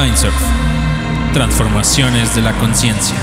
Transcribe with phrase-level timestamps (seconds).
[0.00, 0.32] Mindsurf.
[1.32, 3.16] Transformaciones de la conciencia.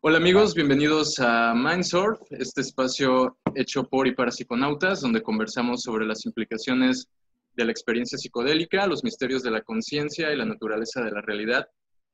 [0.00, 6.06] Hola amigos, bienvenidos a Mindsurf, este espacio hecho por y para psiconautas, donde conversamos sobre
[6.06, 7.08] las implicaciones
[7.52, 11.68] de la experiencia psicodélica, los misterios de la conciencia y la naturaleza de la realidad,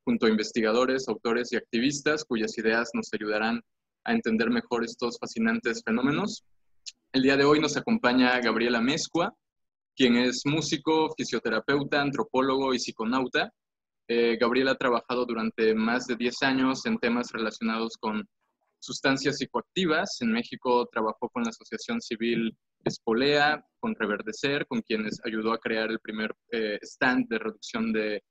[0.05, 3.61] junto a investigadores, autores y activistas cuyas ideas nos ayudarán
[4.05, 6.45] a entender mejor estos fascinantes fenómenos.
[7.13, 9.35] El día de hoy nos acompaña Gabriela Mezcua,
[9.97, 13.53] quien es músico, fisioterapeuta, antropólogo y psiconauta.
[14.09, 18.27] Eh, Gabriela ha trabajado durante más de 10 años en temas relacionados con
[18.79, 20.19] sustancias psicoactivas.
[20.21, 25.91] En México trabajó con la Asociación Civil Espolea, con Reverdecer, con quienes ayudó a crear
[25.91, 28.23] el primer eh, stand de reducción de,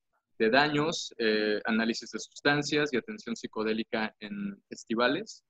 [0.48, 5.44] daños, eh, análisis de sustancias y atención psicodélica en festivales.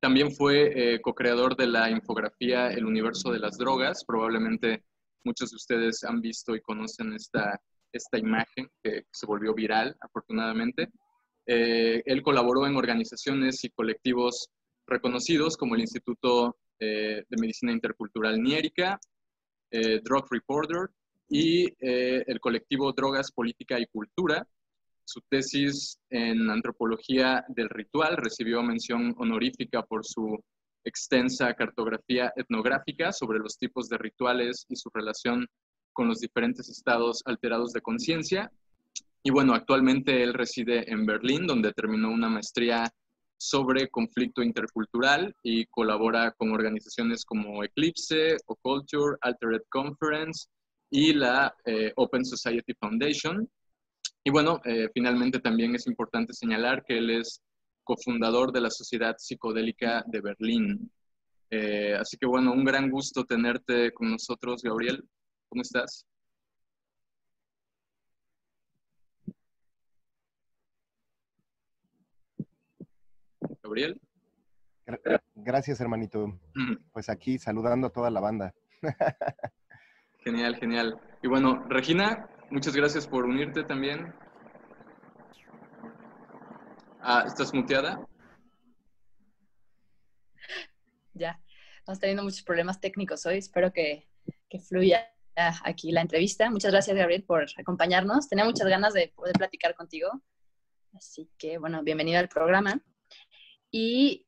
[0.00, 4.04] También fue eh, co-creador de la infografía El universo de las drogas.
[4.06, 4.84] Probablemente
[5.24, 7.58] muchos de ustedes han visto y conocen esta,
[7.92, 10.90] esta imagen que se volvió viral, afortunadamente.
[11.46, 14.50] él colaboró en organizaciones y colectivos
[14.86, 18.98] reconocidos como el Instituto eh, de Medicina Intercultural Niérica,
[19.70, 20.90] eh, Drug Reporter
[21.28, 24.46] y eh, el colectivo Drogas, Política y Cultura.
[25.04, 30.38] Su tesis en antropología del ritual recibió mención honorífica por su
[30.84, 35.46] extensa cartografía etnográfica sobre los tipos de rituales y su relación
[35.92, 38.50] con los diferentes estados alterados de conciencia.
[39.22, 42.84] Y bueno, actualmente él reside en Berlín, donde terminó una maestría
[43.38, 50.48] sobre conflicto intercultural y colabora con organizaciones como Eclipse, o Culture, Altered Conference
[50.90, 53.48] y la eh, Open Society Foundation.
[54.22, 57.42] Y bueno, eh, finalmente también es importante señalar que él es
[57.82, 60.90] cofundador de la Sociedad Psicodélica de Berlín.
[61.50, 65.04] Eh, así que bueno, un gran gusto tenerte con nosotros, Gabriel.
[65.48, 66.06] ¿Cómo estás?
[73.62, 74.00] Gabriel.
[75.34, 76.38] Gracias, hermanito.
[76.92, 78.54] Pues aquí saludando a toda la banda.
[80.24, 80.98] Genial, genial.
[81.22, 84.14] Y bueno, Regina, muchas gracias por unirte también.
[86.98, 88.02] Ah, ¿Estás muteada?
[91.12, 91.38] Ya,
[91.78, 93.36] estamos teniendo muchos problemas técnicos hoy.
[93.36, 94.08] Espero que,
[94.48, 96.48] que fluya aquí la entrevista.
[96.48, 98.26] Muchas gracias, Gabriel, por acompañarnos.
[98.26, 100.22] Tenía muchas ganas de poder platicar contigo.
[100.94, 102.80] Así que, bueno, bienvenido al programa.
[103.70, 104.23] Y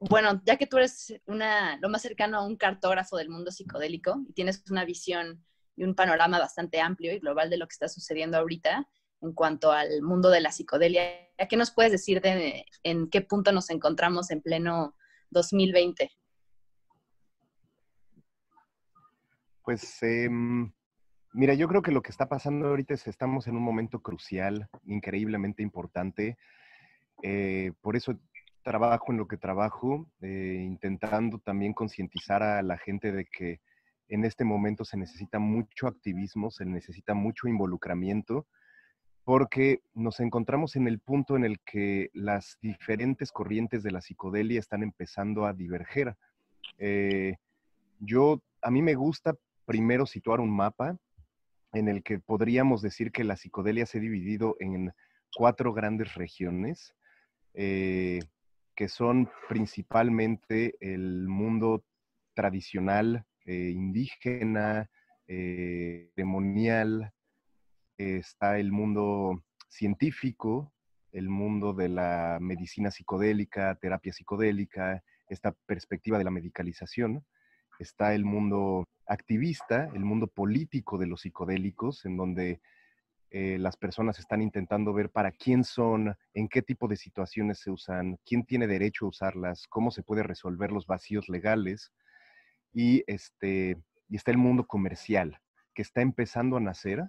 [0.00, 4.24] bueno, ya que tú eres una, lo más cercano a un cartógrafo del mundo psicodélico
[4.26, 5.44] y tienes una visión
[5.76, 8.88] y un panorama bastante amplio y global de lo que está sucediendo ahorita
[9.20, 11.02] en cuanto al mundo de la psicodelia,
[11.48, 14.96] ¿qué nos puedes decir de en qué punto nos encontramos en pleno
[15.30, 16.10] 2020?
[19.62, 20.72] Pues em,
[21.34, 24.00] mira, yo creo que lo que está pasando ahorita es que estamos en un momento
[24.00, 26.38] crucial, increíblemente importante.
[27.22, 28.18] Eh, por eso
[28.62, 33.60] trabajo en lo que trabajo, eh, intentando también concientizar a la gente de que
[34.08, 38.46] en este momento se necesita mucho activismo, se necesita mucho involucramiento,
[39.24, 44.58] porque nos encontramos en el punto en el que las diferentes corrientes de la psicodelia
[44.58, 46.16] están empezando a diverger.
[46.78, 47.36] Eh,
[48.00, 50.98] yo, a mí me gusta primero situar un mapa
[51.72, 54.92] en el que podríamos decir que la psicodelia se ha dividido en
[55.36, 56.94] cuatro grandes regiones.
[57.54, 58.20] Eh,
[58.74, 61.84] que son principalmente el mundo
[62.34, 64.88] tradicional, eh, indígena,
[65.26, 67.12] eh, ceremonial,
[67.96, 70.72] está el mundo científico,
[71.12, 77.24] el mundo de la medicina psicodélica, terapia psicodélica, esta perspectiva de la medicalización,
[77.78, 82.60] está el mundo activista, el mundo político de los psicodélicos, en donde
[83.30, 87.70] eh, las personas están intentando ver para quién son, en qué tipo de situaciones se
[87.70, 91.92] usan, quién tiene derecho a usarlas, cómo se puede resolver los vacíos legales.
[92.72, 93.76] Y, este,
[94.08, 95.40] y está el mundo comercial,
[95.74, 97.08] que está empezando a nacer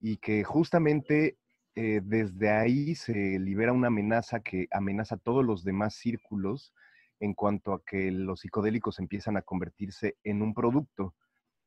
[0.00, 1.36] y que justamente
[1.74, 6.72] eh, desde ahí se libera una amenaza que amenaza a todos los demás círculos
[7.20, 11.14] en cuanto a que los psicodélicos empiezan a convertirse en un producto.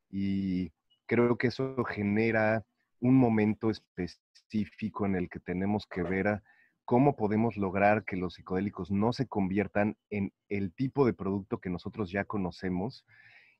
[0.09, 0.71] Y
[1.05, 2.65] creo que eso genera
[2.99, 6.41] un momento específico en el que tenemos que ver
[6.85, 11.69] cómo podemos lograr que los psicodélicos no se conviertan en el tipo de producto que
[11.69, 13.05] nosotros ya conocemos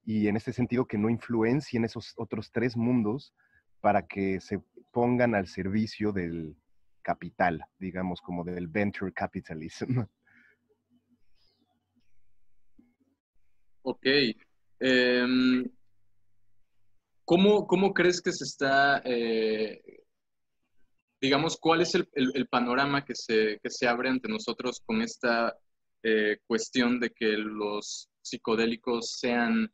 [0.04, 3.34] y en este sentido que no influencien esos otros tres mundos
[3.82, 4.62] para que se
[4.92, 6.56] pongan al servicio del,
[7.06, 10.02] capital, digamos, como del venture capitalism.
[13.88, 14.08] Ok.
[14.80, 15.70] Em,
[17.26, 19.82] ¿cómo, ¿cómo, crees que se está, eh,
[21.20, 25.58] digamos, cuál es el, panorama que se, que se, abre ante nosotros con esta
[26.04, 29.70] eh, cuestión de que los psicodélicos sean,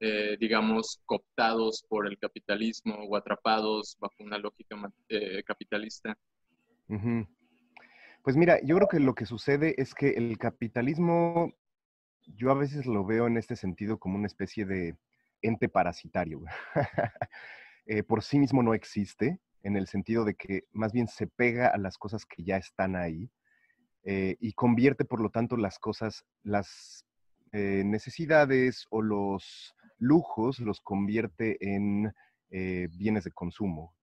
[0.00, 4.76] eh, digamos, cooptados por el capitalismo o atrapados bajo una lógica
[5.46, 6.16] capitalista?
[8.22, 11.52] Pues mira, yo creo que lo que sucede es que el capitalismo
[12.26, 14.96] yo a veces lo veo en este sentido como una especie de
[15.44, 16.42] ente parasitario.
[17.86, 21.68] Eh, por sí mismo no existe, en el sentido de que más bien se pega
[21.68, 23.30] a las cosas que ya están ahí
[24.04, 27.04] eh, y convierte, por lo tanto, las cosas, las
[27.52, 32.10] eh, necesidades o los lujos, los convierte en
[32.50, 33.94] bienes de consumo.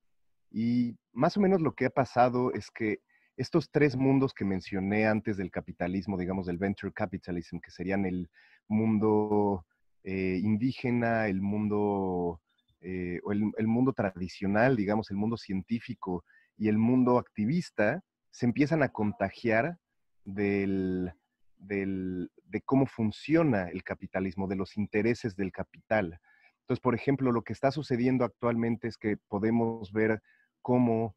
[0.51, 2.99] Y más o menos lo que ha pasado es que
[3.37, 8.29] estos tres mundos que mencioné antes del capitalismo, digamos, del venture capitalism, que serían el
[8.67, 9.65] mundo
[10.03, 12.41] eh, indígena, el mundo,
[12.81, 16.23] eh, o el, mundo tradicional, digamos, el mundo científico
[16.57, 19.77] y el mundo activista, se empiezan a contagiar
[20.25, 21.11] del,
[21.57, 26.19] de cómo funciona el capitalismo, de los intereses del capital.
[26.61, 30.21] Entonces, por ejemplo, lo que está sucediendo actualmente es que podemos ver
[30.61, 31.15] cómo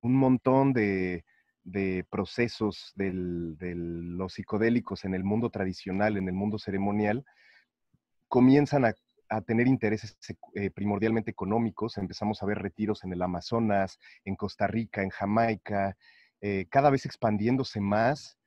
[0.00, 1.24] un montón de,
[1.64, 7.24] de procesos de los psicodélicos en el mundo tradicional, en el mundo ceremonial,
[8.28, 8.94] comienzan a,
[9.46, 10.16] tener intereses
[10.54, 11.98] eh, primordialmente económicos.
[11.98, 15.98] Empezamos a ver retiros en el Amazonas, en Costa Rica, en Jamaica,
[16.40, 18.38] eh, cada vez expandiéndose más,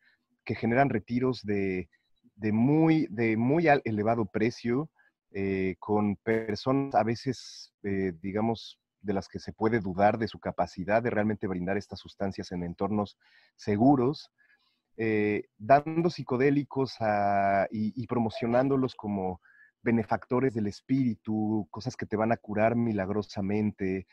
[0.43, 1.87] que generan retiros de,
[2.51, 4.89] muy, de muy elevado precio,
[5.33, 11.03] eh, con personas a veces, digamos, de las que se puede dudar de su capacidad
[11.03, 13.19] de realmente brindar estas sustancias en entornos
[13.55, 14.31] seguros,
[15.59, 16.97] dando psicodélicos
[17.69, 19.41] y, promocionándolos como
[19.81, 24.07] benefactores del espíritu, cosas que te van a curar milagrosamente.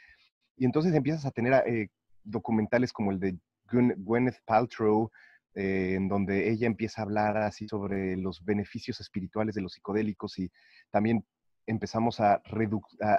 [0.57, 1.89] Y entonces empiezas a tener eh,
[2.25, 3.39] documentales como el de
[3.71, 5.11] Gwyneth Paltrow,
[5.55, 10.39] eh, en donde ella empieza a hablar así sobre los beneficios espirituales de los psicodélicos
[10.39, 10.51] y
[10.91, 11.25] también
[11.67, 12.41] empezamos a,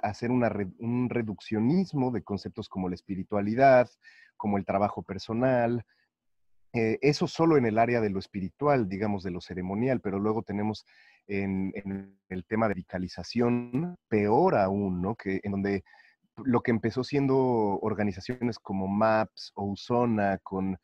[0.01, 3.89] hacer un reduccionismo de conceptos como la espiritualidad,
[4.37, 5.85] como el trabajo personal.
[6.73, 10.43] Eh, eso solo en el área de lo espiritual, digamos, de lo ceremonial, pero luego
[10.43, 10.85] tenemos
[11.27, 11.73] en,
[12.29, 15.15] el tema de radicalización, peor aún, ¿no?
[15.23, 15.83] En donde
[16.37, 17.35] lo que empezó siendo
[17.81, 20.77] organizaciones como MAPS o USONA, con,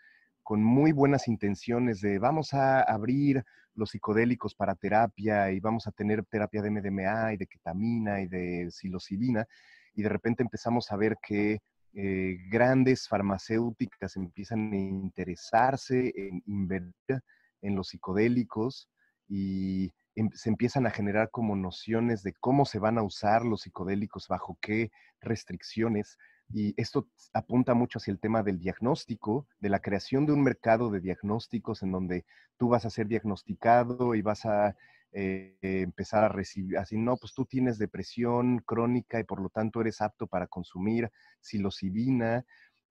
[0.43, 3.43] con muy buenas intenciones de vamos a abrir
[3.75, 8.27] los psicodélicos para terapia y vamos a tener terapia de MDMA y de ketamina y
[8.27, 9.45] de psilocibina,
[9.93, 11.59] y de repente empezamos a ver que
[11.97, 17.21] eh, grandes farmacéuticas empiezan a interesarse en invertir
[17.61, 18.89] en los psicodélicos
[19.29, 23.61] y em, se empiezan a generar como nociones de cómo se van a usar los
[23.61, 26.17] psicodélicos, bajo qué restricciones.
[26.49, 30.91] Y esto apunta mucho hacia el tema del diagnóstico, de la creación de un mercado
[30.91, 32.25] de diagnósticos en donde
[32.57, 34.75] tú vas a ser diagnosticado y vas a
[35.17, 39.79] eh, empezar a recibir, así, no, pues tú tienes depresión crónica y por lo tanto
[39.79, 42.43] eres apto para consumir psilocibina,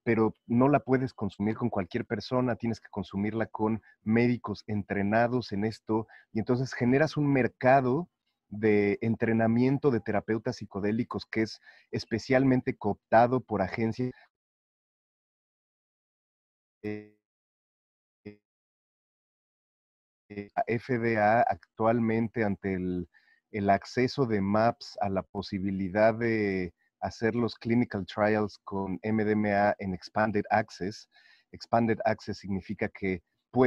[0.04, 5.66] pero no la puedes consumir con cualquier persona, tienes que consumirla con médicos entrenados en
[5.66, 8.08] esto y entonces generas un mercado
[8.48, 14.12] de entrenamiento de terapeutas psicodélicos que es especialmente cooptado por agencias
[16.82, 17.13] eh,
[20.28, 23.08] eh, FDA actualmente ante el,
[23.70, 30.44] acceso de MAPS a la posibilidad de hacer los clinical trials con MDMA en Expanded
[30.50, 31.08] Access.
[31.52, 33.22] Expanded Access significa que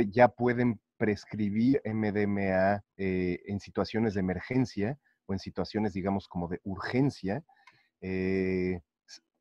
[0.10, 6.60] ya pueden prescribir MDMA eh, en situaciones de emergencia o en situaciones, digamos, como de
[6.64, 7.44] urgencia,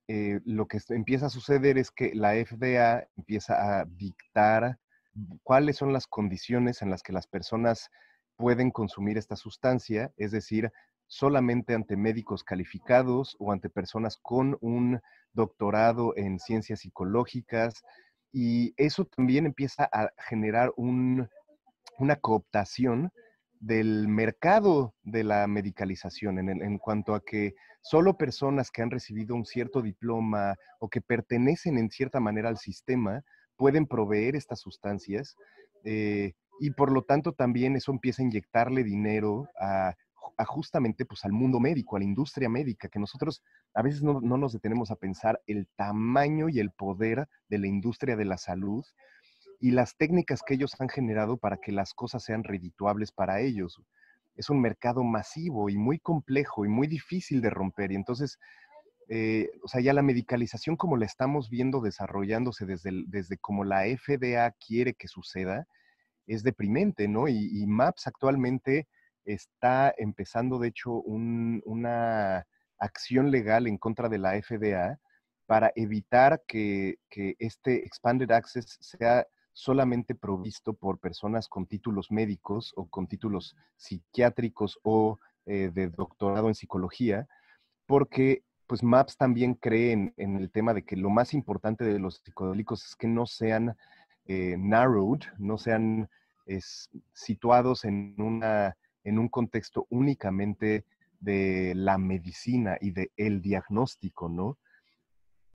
[0.08, 4.78] eh, lo que empieza a suceder es que la FDA empieza a dictar
[5.42, 7.90] cuáles son las condiciones en las que las personas
[8.36, 10.70] pueden consumir esta sustancia, es decir,
[11.06, 15.00] solamente ante médicos calificados o ante personas con un
[15.32, 17.82] doctorado en ciencias psicológicas.
[18.32, 21.28] Y eso también empieza a generar un,
[21.98, 23.10] una cooptación
[23.60, 29.46] del mercado de la medicalización en, cuanto a que solo personas que han recibido un
[29.46, 33.24] cierto diploma o que pertenecen en cierta manera al sistema
[33.56, 35.36] pueden proveer estas sustancias
[35.84, 39.94] eh, y por lo tanto también eso empieza a inyectarle dinero a
[40.44, 43.42] justamente pues, al mundo médico, a la industria médica, que nosotros
[43.74, 47.66] a veces no, no nos detenemos a pensar el tamaño y el poder de la
[47.66, 48.84] industria de la salud
[49.60, 53.80] y las técnicas que ellos han generado para que las cosas sean redituables para ellos.
[54.36, 57.92] Es un mercado masivo y muy complejo y muy difícil de romper.
[57.92, 58.38] Y entonces,
[59.08, 63.84] eh, o sea, ya la medicalización como la estamos viendo desarrollándose desde, desde como la
[63.84, 65.66] FDA quiere que suceda,
[66.26, 67.28] es deprimente, ¿no?
[67.28, 68.88] Y, MAPS actualmente
[69.24, 72.46] está empezando, de hecho, una
[72.78, 74.98] acción legal en contra de la FDA
[75.46, 82.72] para evitar que, que, este Expanded Access sea solamente provisto por personas con títulos médicos
[82.76, 87.26] o con títulos psiquiátricos o eh, de doctorado en psicología,
[87.86, 92.22] porque pues MAPS también cree en, el tema de que lo más importante de los
[92.24, 93.76] psicodélicos es que no sean
[94.26, 96.08] eh, narrowed, no sean
[97.12, 100.84] situados en, una, en un contexto únicamente
[101.18, 104.58] de la medicina y del el diagnóstico, ¿no?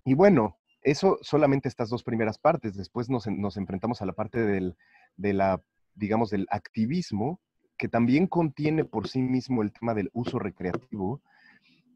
[0.03, 2.75] Y bueno, eso solamente estas dos primeras partes.
[2.75, 3.27] Después nos,
[3.57, 4.75] enfrentamos a la parte del,
[5.15, 5.61] de la,
[5.95, 7.39] digamos, del activismo,
[7.77, 11.21] que también contiene por sí mismo el tema del uso recreativo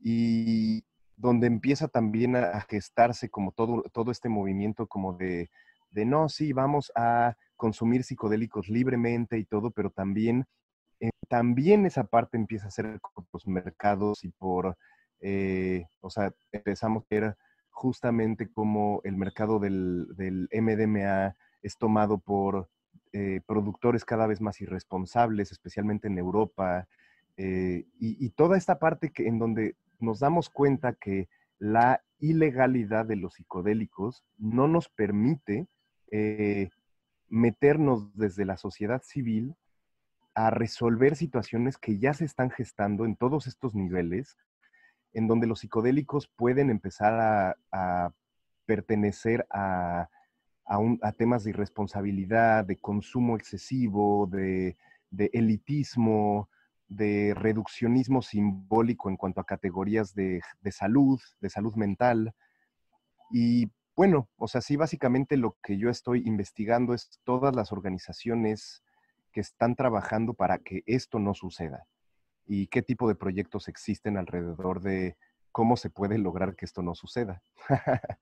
[0.02, 0.84] y
[1.18, 5.50] donde empieza también a, gestarse como todo, todo este movimiento como de,
[5.92, 10.46] de, no, sí, vamos a consumir psicodélicos libremente y todo, pero también,
[11.00, 14.78] eh, también esa parte empieza a ser por los mercados y por,
[15.22, 17.38] eh, o sea, empezamos a ver
[17.70, 20.08] justamente como el mercado del,
[20.52, 22.70] MDMA es tomado por
[23.12, 26.88] eh, productores cada vez más irresponsables, especialmente en Europa,
[27.38, 31.28] eh, y, toda esta parte que, en donde nos damos cuenta que
[31.60, 35.68] la ilegalidad de los psicodélicos no nos permite
[36.12, 36.70] eh,
[37.30, 39.56] meternos desde la sociedad civil
[40.36, 44.38] a resolver situaciones que ya se están gestando en todos estos niveles,
[45.14, 48.14] en donde los psicodélicos pueden empezar a,
[48.66, 50.10] pertenecer a,
[51.18, 54.76] temas de irresponsabilidad, de consumo excesivo, de,
[55.32, 56.50] elitismo,
[56.88, 62.34] de reduccionismo simbólico en cuanto a categorías de, salud, de salud mental.
[63.32, 68.84] Y bueno, o sea, sí, básicamente lo que yo estoy investigando es todas las organizaciones
[69.32, 71.86] que están trabajando para que esto no suceda
[72.46, 75.18] y qué tipo de proyectos existen alrededor de
[75.52, 77.42] cómo se puede lograr que esto no suceda.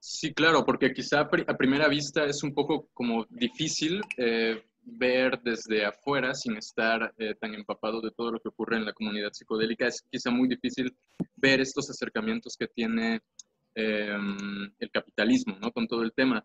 [0.00, 5.84] sí, claro, porque quizá a primera vista es un poco como difícil eh, ver desde
[5.84, 9.86] afuera sin estar eh, tan empapado de todo lo que ocurre en la comunidad psicodélica.
[9.86, 10.94] Es quizá muy difícil
[11.36, 13.20] ver estos acercamientos que tiene
[13.74, 15.72] em, el capitalismo, ¿no?
[15.72, 16.44] Con todo el tema.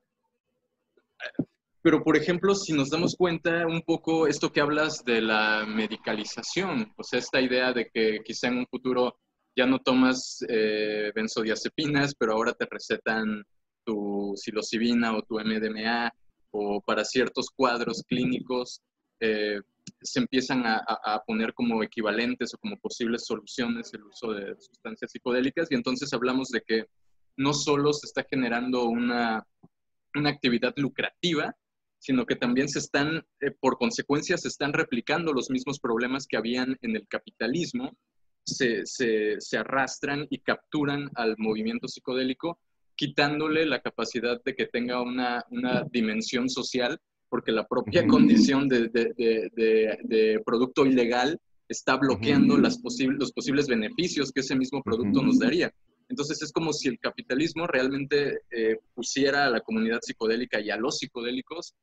[1.82, 6.92] Pero, por ejemplo, si nos damos cuenta un poco esto que hablas de la medicalización,
[6.98, 9.20] o sea, esta idea de que quizá en un futuro
[9.56, 13.44] ya no tomas eh, benzodiazepinas, pero ahora te recetan
[13.86, 16.12] tu psilocibina o tu MDMA,
[16.58, 18.82] o para ciertos cuadros clínicos
[19.20, 19.60] eh,
[20.02, 25.68] se empiezan a, poner como equivalentes o como posibles soluciones el uso de sustancias psicodélicas,
[25.70, 26.86] y entonces hablamos de que
[27.38, 29.46] no solo se está generando una,
[30.16, 31.56] una actividad lucrativa,
[32.00, 36.38] sino que también se están, eh, por consecuencia, se están replicando los mismos problemas que
[36.38, 37.96] habían en el capitalismo,
[38.44, 42.60] se, se, se, arrastran y capturan al movimiento psicodélico,
[42.96, 47.00] quitándole la capacidad de que tenga una, una dimensión social,
[47.30, 54.32] porque la propia condición de, de, de, producto ilegal está bloqueando las los posibles beneficios
[54.32, 55.74] que ese mismo producto nos daría.
[56.08, 60.78] Entonces es como si el capitalismo realmente eh, pusiera a la comunidad psicodélica y a
[60.78, 61.74] los psicodélicos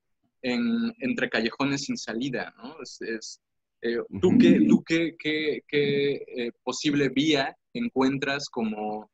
[0.43, 2.77] en, entre callejones sin salida, ¿no?
[2.83, 3.41] Es,
[3.83, 9.11] eh, ¿Tú qué, tú qué, qué, eh, posible vía encuentras como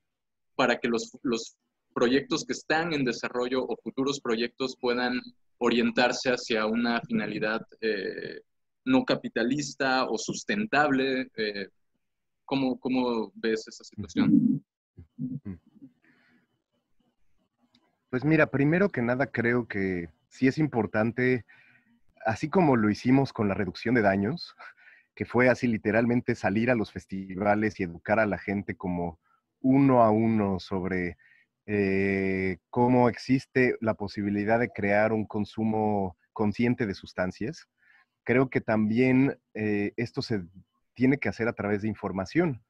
[0.54, 1.56] para que los, los
[1.98, 5.20] proyectos que están en desarrollo o futuros proyectos puedan
[5.58, 8.40] orientarse hacia una finalidad eh,
[8.84, 11.28] no capitalista o sustentable?
[12.44, 14.62] ¿cómo, ¿Cómo ves esa situación?
[18.10, 21.44] Pues mira, primero que nada creo que sí es importante,
[22.24, 24.54] así como lo hicimos con la reducción de daños,
[25.16, 29.18] que fue así literalmente salir a los festivales y educar a la gente como
[29.60, 31.16] uno a uno sobre
[31.70, 37.68] eh, cómo existe la posibilidad de crear un consumo consciente de sustancias.
[38.24, 40.44] Creo que también eh, esto se
[40.94, 42.64] tiene que hacer a través de información.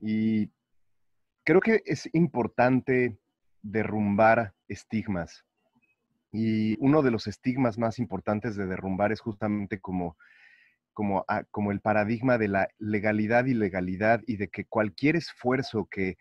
[0.00, 0.50] Y
[1.44, 3.20] creo que es importante
[3.62, 5.44] derrumbar estigmas.
[6.32, 10.16] Y uno de los estigmas más importantes de derrumbar es justamente como,
[10.92, 16.18] como, como el paradigma de la legalidad y legalidad y de que cualquier esfuerzo que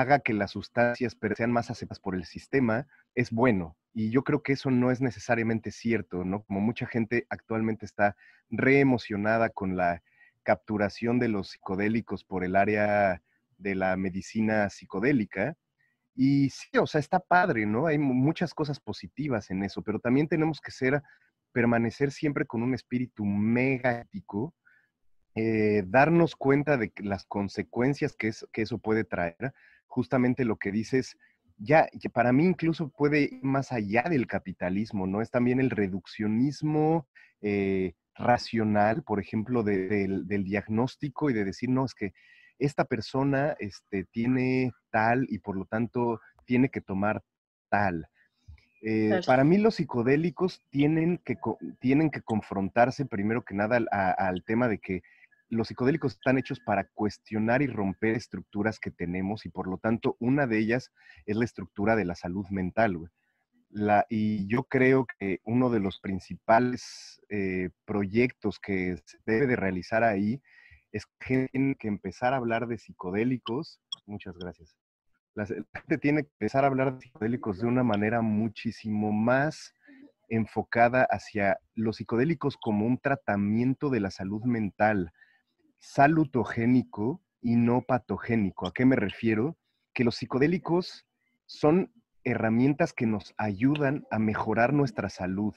[0.00, 3.76] haga que las sustancias sean más aceptadas por el sistema es bueno.
[3.92, 6.42] Y yo creo que eso no es necesariamente cierto, ¿no?
[6.44, 8.16] Como mucha gente actualmente está
[8.50, 10.02] reemocionada con la
[10.42, 13.22] capturación de los psicodélicos por el área
[13.56, 15.56] de la medicina psicodélica.
[16.16, 17.86] Y sí, o sea, está padre, ¿no?
[17.86, 21.02] Hay muchas cosas positivas en eso, pero también tenemos que ser,
[21.52, 24.54] permanecer siempre con un espíritu mega ético,
[25.36, 29.52] eh, darnos cuenta de las consecuencias que, que eso puede traer,
[29.94, 31.16] justamente lo que dices,
[31.56, 35.22] ya, para mí incluso puede ir más allá del capitalismo, ¿no?
[35.22, 37.06] Es también el reduccionismo
[37.40, 42.12] eh, racional, por ejemplo, del diagnóstico y de decir, no, es que
[42.58, 47.22] esta persona este, tiene tal y por lo tanto tiene que tomar
[47.68, 48.08] tal.
[48.82, 51.38] Eh, para mí los psicodélicos tienen que,
[51.78, 53.78] tienen que confrontarse primero que nada
[54.18, 55.02] al tema de que
[55.54, 60.16] los psicodélicos están hechos para cuestionar y romper estructuras que tenemos y por lo tanto
[60.20, 60.90] una de ellas
[61.26, 63.10] es la estructura de la salud mental.
[64.08, 70.04] Y yo creo que uno de los principales eh, proyectos que se debe de realizar
[70.04, 70.40] ahí
[70.92, 73.80] es que tiene que empezar a hablar de psicodélicos.
[74.06, 74.76] Muchas gracias.
[75.34, 79.74] La gente tiene que empezar a hablar de psicodélicos de una manera muchísimo más
[80.28, 85.12] enfocada hacia los psicodélicos como un tratamiento de la salud mental,
[85.84, 88.66] salutogénico y no patogénico.
[88.66, 89.56] ¿A qué me refiero?
[89.92, 91.06] Que los psicodélicos
[91.46, 91.92] son
[92.24, 95.54] herramientas que nos ayudan a mejorar nuestra salud.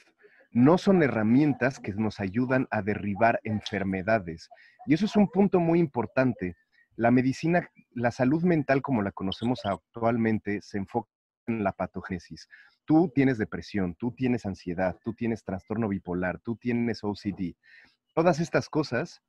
[0.51, 4.49] No son herramientas que nos ayudan a derribar enfermedades.
[4.85, 6.57] Y eso es un punto muy importante.
[6.97, 11.09] La medicina, la salud mental como la conocemos actualmente, se enfoca
[11.47, 12.49] en la patogénesis.
[12.85, 17.55] Tú tienes depresión, tú tienes ansiedad, tú tienes trastorno bipolar, tú tienes OCD.
[18.13, 19.21] Todas estas cosas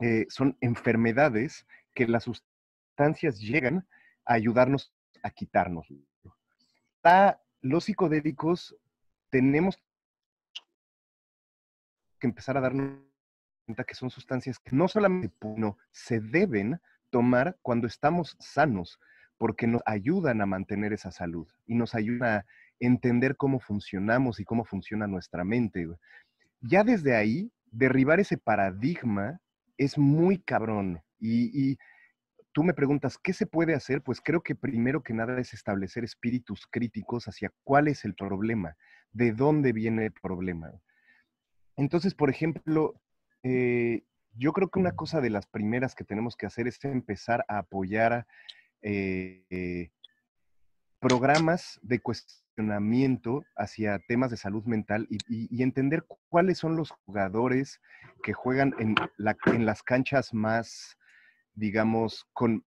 [0.00, 3.86] eh, son enfermedades que las sustancias llegan
[4.24, 5.86] a ayudarnos a quitarnos.
[7.60, 8.76] los psicodélicos
[9.30, 9.82] tenemos
[12.18, 12.98] que empezar a darnos
[13.66, 16.80] cuenta que son sustancias que no solamente no, se deben
[17.10, 19.00] tomar cuando estamos sanos,
[19.38, 22.46] porque nos ayudan a mantener esa salud y nos ayudan a
[22.80, 25.86] entender cómo funcionamos y cómo funciona nuestra mente.
[26.60, 29.40] Ya desde ahí, derribar ese paradigma
[29.76, 31.02] es muy cabrón.
[31.18, 31.76] Y,
[32.52, 34.02] tú me preguntas, ¿qué se puede hacer?
[34.02, 38.76] Pues creo que primero que nada es establecer espíritus críticos hacia cuál es el problema,
[39.10, 40.70] de dónde viene el problema.
[41.76, 43.00] Entonces, por ejemplo,
[43.42, 47.44] eh, yo creo que una cosa de las primeras que tenemos que hacer es empezar
[47.48, 48.24] a apoyar
[48.82, 49.90] eh,
[51.00, 52.43] programas de cuestionamiento
[53.56, 57.80] hacia temas de salud mental y, entender cuáles son los jugadores
[58.22, 58.94] que juegan en,
[59.46, 60.98] en las canchas más,
[61.54, 62.64] digamos, con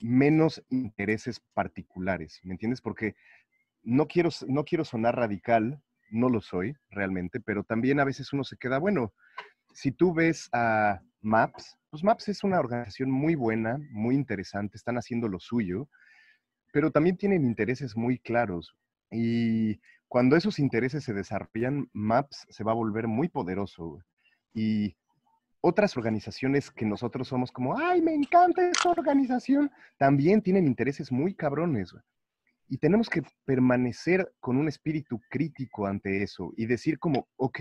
[0.00, 2.80] menos intereses particulares, ¿me entiendes?
[2.80, 3.16] Porque
[3.82, 8.44] no quiero, no quiero sonar radical, no lo soy realmente, pero también a veces uno
[8.44, 9.12] se queda, bueno,
[9.72, 14.96] si tú ves a MAPS, pues MAPS es una organización muy buena, muy interesante, están
[14.98, 15.88] haciendo lo suyo,
[16.72, 18.74] pero también tienen intereses muy claros.
[19.18, 23.98] Y cuando esos intereses se desarrollan, MAPS se va a volver muy poderoso.
[24.52, 24.94] Y
[25.62, 31.34] otras organizaciones que nosotros somos como, ay, me encanta esta organización, también tienen intereses muy
[31.34, 31.94] cabrones.
[32.68, 37.60] Y tenemos que permanecer con un espíritu crítico ante eso y decir como, ok,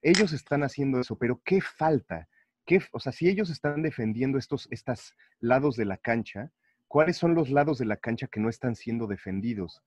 [0.00, 2.28] ellos están haciendo eso, pero ¿qué falta?
[2.64, 6.52] ¿Qué, o sea, si ellos están defendiendo estos estos lados de la cancha,
[6.86, 9.82] cuáles son los lados de la cancha que no están siendo defendidos.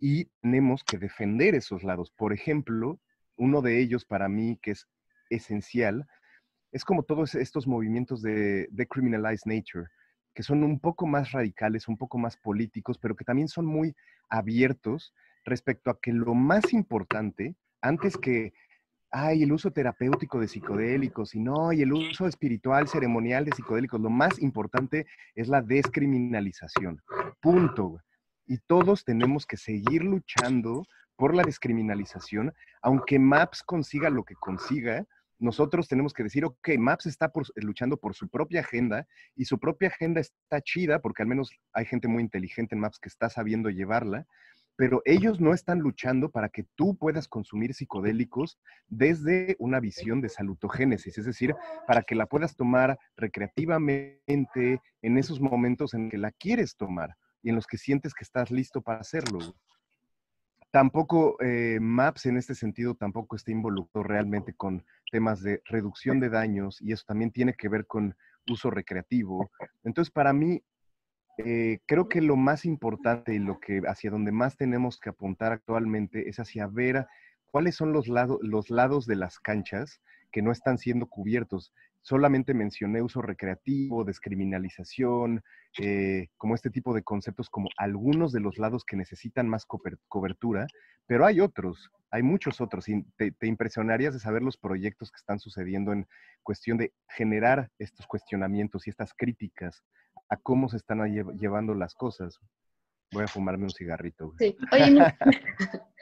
[0.00, 2.10] Y tenemos que defender esos lados.
[2.10, 2.98] Por ejemplo,
[3.36, 4.88] uno de ellos para mí que es
[5.28, 6.06] esencial
[6.72, 9.86] es como todos estos movimientos de decriminalize nature,
[10.34, 13.94] que son un poco más radicales, un poco más políticos, pero que también son muy
[14.28, 15.12] abiertos
[15.44, 18.52] respecto a que lo más importante, antes que
[19.10, 24.00] ay, el uso terapéutico de psicodélicos y no, y el uso espiritual, ceremonial de psicodélicos.
[24.00, 27.02] Lo más importante es la descriminalización.
[27.40, 27.98] Punto.
[28.50, 30.84] Y todos tenemos que seguir luchando
[31.14, 35.06] por la descriminalización, aunque MAPS consiga lo que consiga,
[35.38, 39.86] nosotros tenemos que decir, ok, MAPS está luchando por su propia agenda y su propia
[39.86, 43.70] agenda está chida porque al menos hay gente muy inteligente en MAPS que está sabiendo
[43.70, 44.26] llevarla,
[44.74, 48.58] pero ellos no están luchando para que tú puedas consumir psicodélicos
[48.88, 51.54] desde una visión de salutogénesis, es decir,
[51.86, 57.50] para que la puedas tomar recreativamente en esos momentos en que la quieres tomar y
[57.50, 59.38] en los que sientes que estás listo para hacerlo.
[60.70, 66.28] tampoco eh, Maps en este sentido tampoco está involucrado realmente con temas de reducción de
[66.28, 68.14] daños y eso también tiene que ver con
[68.48, 69.50] uso recreativo.
[69.82, 70.62] Entonces, para mí,
[71.38, 75.52] eh, creo que lo más importante y lo que hacia donde más tenemos que apuntar
[75.52, 77.06] actualmente es hacia ver
[77.46, 80.00] cuáles son los, lados los lados de las canchas
[80.32, 81.72] que no están siendo cubiertos.
[82.02, 85.42] Solamente mencioné uso recreativo, descriminalización,
[85.78, 90.66] eh, como este tipo de conceptos, como algunos de los lados que necesitan más cobertura,
[91.06, 92.88] pero hay otros, hay muchos otros.
[92.88, 96.06] Y te, te, impresionarías de saber los proyectos que están sucediendo en
[96.42, 99.82] cuestión de generar estos cuestionamientos y estas críticas
[100.30, 101.04] a cómo se están
[101.36, 102.38] llevando las cosas.
[103.12, 104.32] Voy a fumarme un cigarrito.
[104.38, 105.04] Sí, oye, no.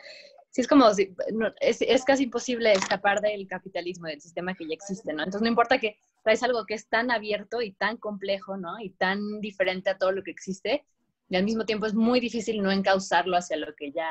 [0.51, 1.15] sí, es como, si,
[1.61, 5.21] es, es, casi imposible escapar del capitalismo, del sistema que ya existe, ¿no?
[5.23, 8.79] Entonces no importa que traes algo que es tan abierto y tan complejo, ¿no?
[8.81, 10.85] Y tan diferente a todo lo que existe,
[11.31, 14.09] y al mismo tiempo es muy difícil no encauzarlo hacia lo que ya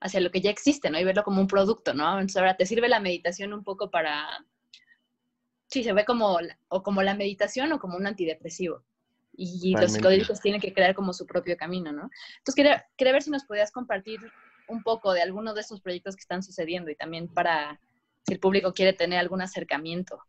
[0.00, 0.98] hacia lo que ya existe, ¿no?
[0.98, 2.14] Y verlo como un producto, ¿no?
[2.14, 4.44] Entonces ahora te sirve la meditación un poco para,
[5.68, 8.82] sí, se ve como, o como la meditación o como un antidepresivo.
[9.34, 12.10] Y los psicodélicos tienen que crear como su propio camino, ¿no?
[12.38, 14.20] Entonces quería, quería ver si nos podías compartir
[14.72, 17.80] un poco de algunos de estos proyectos que están sucediendo y también para
[18.26, 20.20] si el público quiere tener algún acercamiento.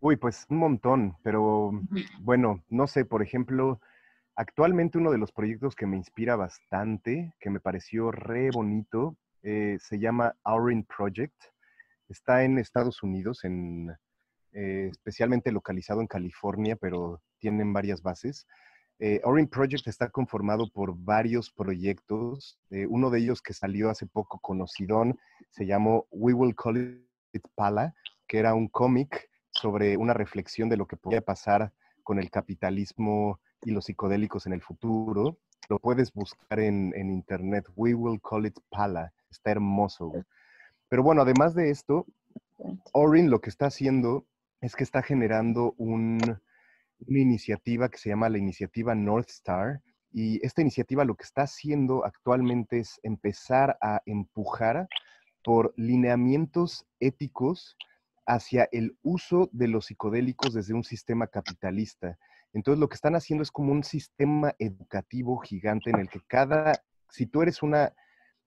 [0.00, 1.72] Uy, pues un montón, pero
[2.20, 3.80] bueno, no sé, por ejemplo,
[4.34, 9.76] actualmente uno de los proyectos que me inspira bastante, que me pareció re bonito, eh,
[9.78, 11.36] se llama Aurin Project.
[12.08, 13.90] Está en Estados Unidos, en,
[14.52, 18.46] eh, especialmente localizado en California, pero tienen varias bases.
[19.02, 22.58] Eh, Project está conformado por varios proyectos.
[22.70, 27.42] Eh, uno de ellos que salió hace poco conocidón se llamó We Will Call It
[27.54, 27.94] Pala,
[28.28, 33.40] que era un cómic sobre una reflexión de lo que podría pasar con el capitalismo
[33.62, 35.38] y los psicodélicos en el futuro.
[35.70, 37.66] Lo puedes buscar en, en internet.
[37.76, 39.14] We Will Call It Pala.
[39.30, 40.12] Está hermoso.
[40.90, 42.04] Pero bueno, además de esto,
[42.92, 44.26] Orin lo que está haciendo
[44.60, 46.18] es que está generando un,
[47.06, 49.80] una iniciativa que se llama la iniciativa North Star.
[50.12, 54.88] Y esta iniciativa lo que está haciendo actualmente es empezar a empujar
[55.44, 57.76] por lineamientos éticos
[58.26, 62.18] hacia el uso de los psicodélicos desde un sistema capitalista.
[62.52, 66.82] Entonces lo que están haciendo es como un sistema educativo gigante en el que cada,
[67.08, 67.94] si tú eres una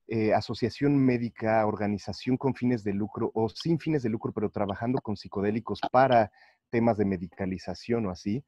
[0.08, 5.00] eh, asociación médica, organización con fines de lucro o sin fines de lucro, pero trabajando
[5.02, 6.32] con psicodélicos para
[6.74, 8.44] temas de medicalización o así,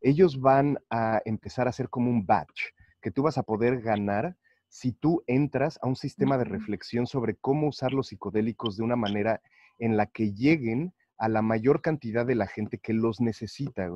[0.00, 4.34] ellos van a empezar a hacer como un batch que tú vas a poder ganar
[4.68, 8.96] si tú entras a un sistema de reflexión sobre cómo usar los psicodélicos de una
[8.96, 9.42] manera
[9.78, 13.90] en la que lleguen a la mayor cantidad de la gente que los necesita,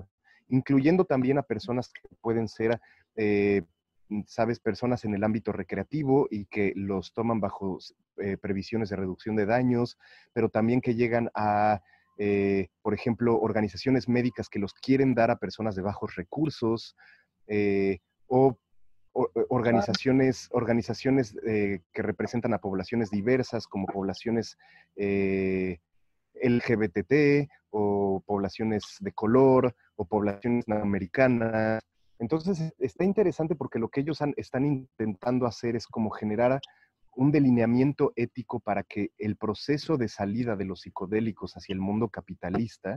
[0.48, 2.78] incluyendo también a personas que pueden ser,
[3.16, 3.62] eh,
[4.26, 7.78] sabes, personas en el ámbito recreativo y que los toman bajo
[8.18, 9.96] eh, previsiones de reducción de daños,
[10.34, 11.82] pero también que llegan a
[12.22, 16.94] eh, por ejemplo, organizaciones médicas que los quieren dar a personas de bajos recursos,
[17.46, 18.58] eh, o,
[19.14, 24.58] eh, organizaciones, organizaciones que representan a poblaciones diversas, como poblaciones
[26.34, 31.82] LGBT, o poblaciones de color, o poblaciones americanas.
[32.18, 36.60] Entonces, está interesante porque lo que ellos están intentando hacer es como generar
[37.16, 42.08] un delineamiento ético para que el proceso de salida de los psicodélicos hacia el mundo
[42.08, 42.96] capitalista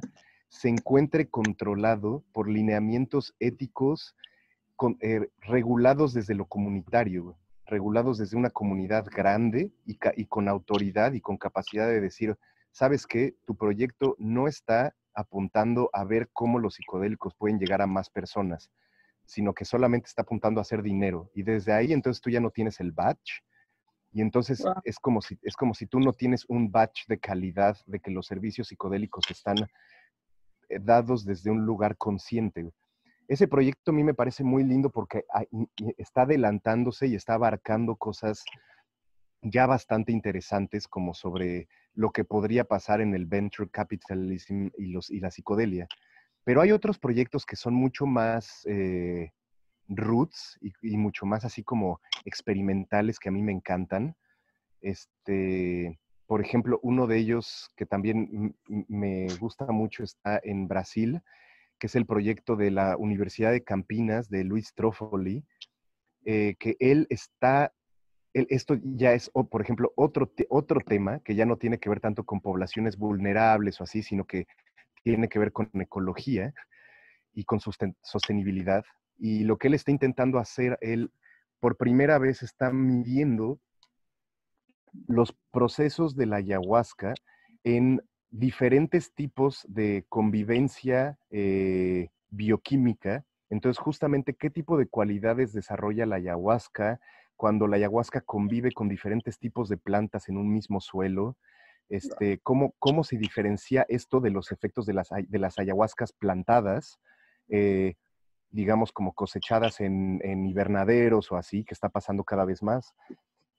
[0.50, 4.16] se encuentre controlado por lineamientos éticos
[5.02, 11.22] eh, regulados desde lo comunitario, regulados desde una comunidad grande y, y con autoridad y
[11.22, 12.38] con capacidad de decir,
[12.72, 17.88] sabes que tu proyecto no está apuntando a ver cómo los psicodélicos pueden llegar a
[17.88, 18.72] más personas,
[19.26, 21.30] sino que solamente está apuntando a hacer dinero.
[21.34, 23.42] Y desde ahí entonces tú ya no tienes el batch,
[24.14, 27.78] y entonces es, como si, es como si tú no tienes un batch de calidad
[27.88, 29.58] de que los servicios psicodélicos están
[30.70, 32.72] eh, dados desde un lugar consciente.
[33.28, 35.26] Ese proyecto a mí me parece muy lindo porque
[35.98, 38.44] está adelantándose y está abarcando cosas
[39.42, 45.10] ya bastante interesantes como sobre lo que podría pasar en el venture capitalism y, los,
[45.10, 45.88] y la psicodelia.
[46.44, 49.32] Pero hay otros proyectos que son mucho más eh,
[49.88, 54.16] roots y, mucho más así como experimentales que a mí me encantan.
[54.82, 61.22] Este, por ejemplo, uno de ellos que también me gusta mucho está en Brasil,
[61.80, 65.44] que es el proyecto de la Universidad de Campinas de Luis Trofoli,
[66.26, 67.74] eh, que él está,
[68.34, 72.24] esto ya es, por ejemplo, otro, otro tema que ya no tiene que ver tanto
[72.24, 74.48] con poblaciones vulnerables o así, sino que
[75.04, 76.54] tiene que ver con ecología
[77.34, 78.86] y con sostenibilidad.
[79.18, 81.12] Y lo que él está intentando hacer, él
[81.60, 83.60] por primera vez están midiendo
[85.08, 87.14] los procesos de la ayahuasca
[87.64, 93.26] en diferentes tipos de convivencia eh, bioquímica.
[93.50, 97.00] Entonces, justamente, ¿qué tipo de cualidades desarrolla la ayahuasca
[97.36, 101.38] cuando la ayahuasca convive con diferentes tipos de plantas en un mismo suelo?
[101.90, 107.00] Este, ¿cómo, ¿Cómo se diferencia esto de los efectos de las, de las ayahuascas plantadas?
[107.50, 107.96] Eh,
[108.54, 112.94] digamos, como cosechadas en, en, invernaderos o así, que está pasando cada vez más.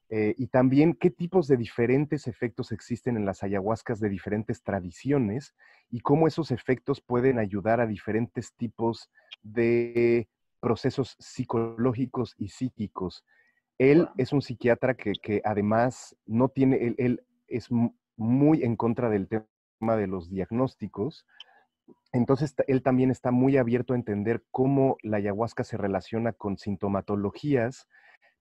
[0.09, 5.55] Eh, y también qué tipos de diferentes efectos existen en las ayahuascas de diferentes tradiciones
[5.91, 9.11] y cómo esos efectos pueden ayudar a diferentes tipos
[9.43, 10.29] de
[10.61, 13.25] procesos psicológicos y psíquicos.
[13.79, 17.69] Él es un psiquiatra que, que además no tiene, él, él, es
[18.17, 21.27] muy en contra del tema de los diagnósticos.
[22.13, 27.89] Entonces, él también está muy abierto a entender cómo la ayahuasca se relaciona con sintomatologías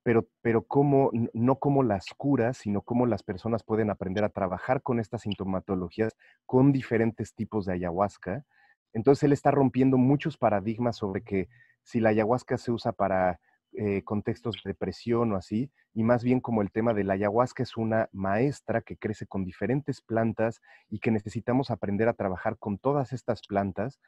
[0.03, 4.81] pero, pero cómo, no como las curas, sino cómo las personas pueden aprender a trabajar
[4.81, 6.13] con estas sintomatologías
[6.45, 8.45] con diferentes tipos de ayahuasca.
[8.91, 11.47] Entonces él está rompiendo muchos paradigmas sobre que
[11.83, 13.39] si la ayahuasca se usa para
[13.75, 17.63] eh, contextos de depresión o así, y más bien como el tema de la ayahuasca
[17.63, 22.77] es una maestra que crece con diferentes plantas y que necesitamos aprender a trabajar con
[22.77, 23.99] todas estas plantas.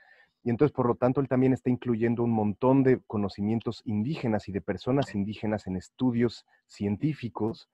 [0.43, 4.51] Y entonces, por lo tanto, él también está incluyendo un montón de conocimientos indígenas y
[4.51, 7.67] de personas indígenas en estudios científicos,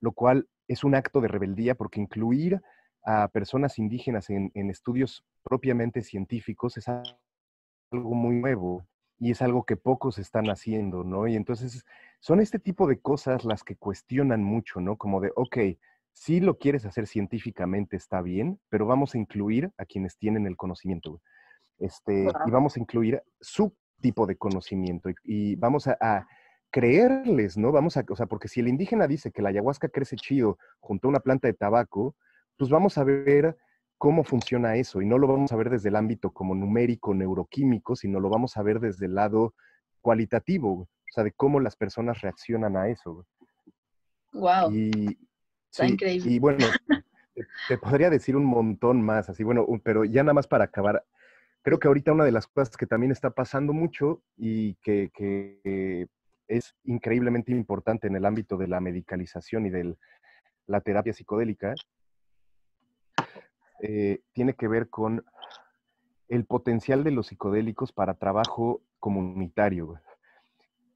[0.00, 2.60] lo cual es un acto de rebeldía porque incluir
[3.04, 8.86] a personas indígenas en, estudios propiamente científicos es algo muy nuevo
[9.18, 11.26] y es algo que pocos están haciendo, ¿no?
[11.26, 11.84] Y entonces
[12.20, 14.96] son este tipo de cosas las que cuestionan mucho, ¿no?
[14.96, 15.58] Como de, ok,
[16.12, 20.56] si lo quieres hacer científicamente está bien, pero vamos a incluir a quienes tienen el
[20.56, 21.20] conocimiento.
[21.78, 26.26] Este, Y vamos a incluir su tipo de conocimiento y, vamos a,
[26.70, 27.72] creerles, ¿no?
[27.72, 31.08] Vamos a, o sea, porque si el indígena dice que la ayahuasca crece chido junto
[31.08, 32.14] a una planta de tabaco,
[32.58, 33.56] pues vamos a ver
[33.98, 37.96] cómo funciona eso y no lo vamos a ver desde el ámbito como numérico, neuroquímico,
[37.96, 39.54] sino lo vamos a ver desde el lado
[40.00, 43.26] cualitativo, o sea, de cómo las personas reaccionan a eso.
[44.32, 44.72] Wow.
[44.72, 45.18] Y,
[45.70, 46.30] Está increíble.
[46.30, 46.58] Y bueno,
[47.34, 51.04] te, te, podría decir un montón más, así, bueno, pero ya nada más para acabar,
[51.62, 56.08] creo que ahorita una de las cosas que también está pasando mucho y que,
[56.46, 59.94] es increíblemente importante en el ámbito de la medicalización y de
[60.66, 61.74] la terapia psicodélica,
[63.82, 65.24] eh, tiene que ver con
[66.28, 70.00] el potencial de los psicodélicos para trabajo comunitario,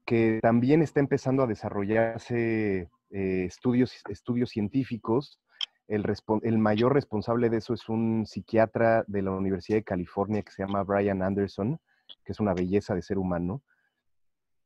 [0.05, 5.39] que también está empezando a desarrollarse eh, estudios, estudios científicos
[5.87, 10.63] el, mayor responsable de eso es un psiquiatra de la Universidad de California que se
[10.63, 11.79] llama Brian Anderson,
[12.23, 13.61] que es una belleza de ser humano.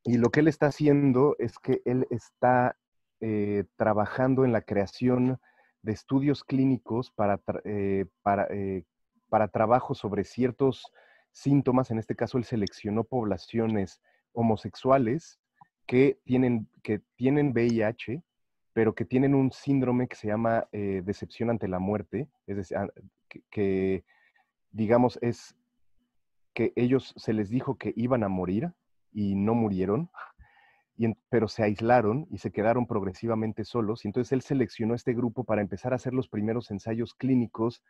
[0.04, 2.78] Y lo que él está haciendo es que él está
[3.20, 5.40] eh, trabajando en la creación
[5.82, 8.84] de estudios clínicos para, eh, para, eh,
[9.30, 10.84] para trabajo sobre ciertos
[11.32, 11.92] síntomas.
[11.92, 14.02] En este caso, él seleccionó poblaciones
[14.34, 15.40] homosexuales
[15.86, 18.24] que tienen, que tienen VIH
[18.78, 22.78] pero que tienen un síndrome que se llama eh, decepción ante la muerte, es decir,
[22.78, 22.88] ah,
[23.50, 24.04] que,
[24.70, 25.56] digamos es
[26.54, 28.72] que ellos se les dijo que iban a morir
[29.12, 30.12] y no murieron,
[31.30, 34.04] pero se aislaron y se quedaron progresivamente solos.
[34.04, 37.84] Y entonces él seleccionó este grupo para empezar a hacer los primeros ensayos clínicos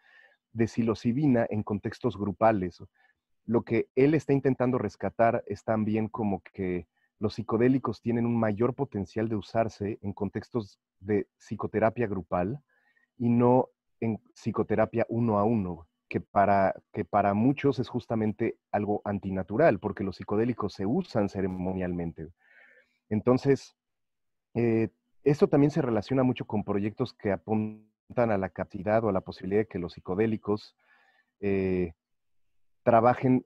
[0.51, 2.83] de psilocibina en contextos grupales.
[3.45, 6.87] Lo que él está intentando rescatar es también como que
[7.19, 12.59] los psicodélicos tienen un mayor potencial de usarse en contextos de psicoterapia grupal
[13.17, 19.01] y no en psicoterapia uno a uno, que para, que para muchos es justamente algo
[19.03, 22.29] antinatural, porque los psicodélicos se usan ceremonialmente.
[23.09, 23.75] Entonces,
[24.53, 24.89] eh,
[25.23, 29.21] esto también se relaciona mucho con proyectos que apuntan a la capacidad o a la
[29.21, 30.75] posibilidad de que los psicodélicos
[31.39, 31.93] eh,
[32.83, 33.45] trabajen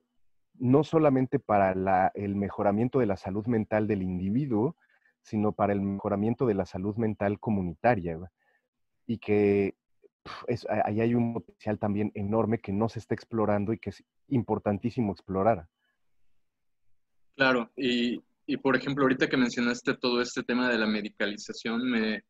[0.54, 4.76] no solamente para el mejoramiento de la salud mental del individuo,
[5.22, 8.18] sino para el mejoramiento de la salud mental comunitaria.
[9.06, 9.74] Y que
[10.84, 15.12] ahí hay un potencial también enorme que no se está explorando y que es importantísimo
[15.12, 15.66] explorar.
[17.34, 18.22] Claro, y,
[18.62, 22.22] por ejemplo, ahorita que mencionaste todo este tema de la medicalización, me,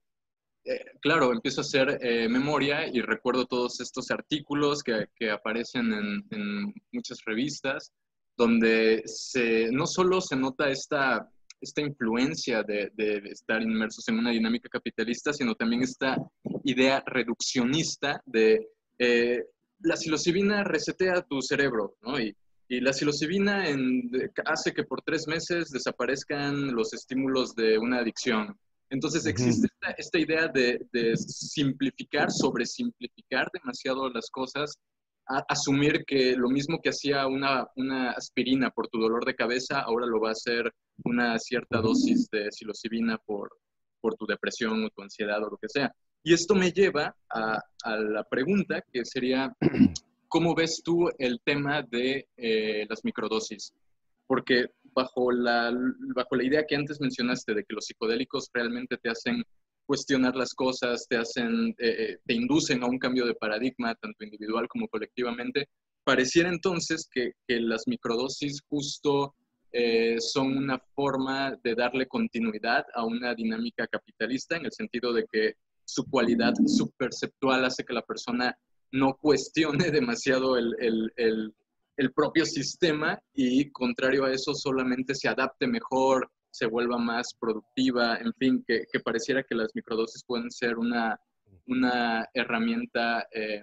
[0.65, 5.93] eh, claro, empiezo a hacer eh, memoria y recuerdo todos estos artículos que, aparecen
[6.31, 7.93] en, muchas revistas
[8.37, 11.29] donde se, no solo se nota esta,
[11.61, 12.93] esta influencia de,
[13.25, 16.17] estar inmersos en una dinámica capitalista, sino también esta
[16.65, 19.45] idea reduccionista de eh,
[19.81, 22.21] la psilocibina resetea tu cerebro, ¿no?
[22.21, 22.37] Y,
[22.73, 24.11] Y la psilocibina en-
[24.47, 28.57] hace que por tres meses desaparezcan los estímulos de una adicción.
[28.89, 34.79] Entonces existe esta, esta idea de, de simplificar, sobresimplificar demasiado las cosas,
[35.29, 39.81] a- asumir que lo mismo que hacía una, una aspirina por tu dolor de cabeza,
[39.81, 40.73] ahora lo va a hacer
[41.05, 43.51] una cierta dosis de psilocibina por,
[44.01, 45.95] por tu depresión o tu ansiedad o lo que sea.
[46.25, 49.55] Y esto me lleva a, a la pregunta que sería,
[50.33, 53.75] ¿cómo ves tú el tema de eh, las microdosis?
[54.27, 55.71] Porque bajo la,
[56.17, 59.45] bajo la idea que antes mencionaste de que los psicodélicos realmente te hacen
[59.85, 64.25] cuestionar las cosas, te hacen, eh, eh, te inducen a un cambio de paradigma, tanto
[64.25, 65.69] individual como colectivamente,
[66.03, 69.35] pareciera entonces que, que las microdosis justo
[69.71, 75.27] eh, son una forma de darle continuidad a una dinámica capitalista en el sentido de
[75.31, 78.57] que su cualidad subperceptual hace que la persona
[78.93, 81.55] no cuestione demasiado el, el,
[81.97, 88.17] el, propio sistema y contrario a eso solamente se adapte mejor, se vuelva más productiva,
[88.19, 91.19] en fin, que, que pareciera que las microdosis pueden ser una,
[91.67, 93.63] una herramienta eh,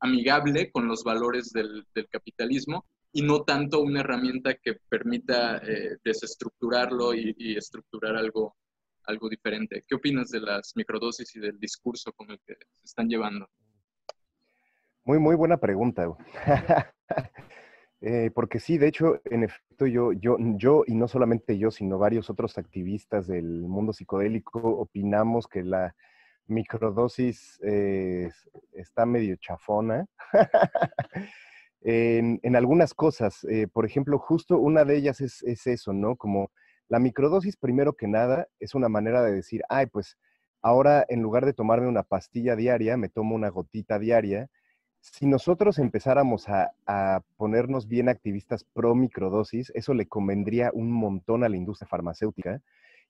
[0.00, 5.96] amigable con los valores del, del, capitalismo y no tanto una herramienta que permita eh,
[6.02, 8.56] desestructurarlo y, y, estructurar algo,
[9.04, 9.84] algo diferente.
[9.86, 13.48] ¿Qué opinas de las microdosis y del discurso con el que se están llevando?
[15.06, 16.08] Muy, muy buena pregunta.
[18.00, 21.96] eh, porque sí, de hecho, en efecto, yo, yo, yo, y no solamente yo, sino
[21.96, 25.94] varios otros activistas del mundo psicodélico, opinamos que la
[26.48, 28.32] microdosis eh,
[28.72, 30.06] está medio chafona.
[31.82, 36.16] en, algunas cosas, eh, por ejemplo, justo una de ellas es eso, ¿no?
[36.16, 36.50] Como
[36.88, 40.18] la microdosis, primero que nada, es una manera de decir, ay, pues
[40.62, 44.50] ahora en lugar de tomarme una pastilla diaria, me tomo una gotita diaria
[45.12, 51.44] si nosotros empezáramos a, a, ponernos bien activistas pro microdosis, eso le convendría un montón
[51.44, 52.60] a la industria farmacéutica.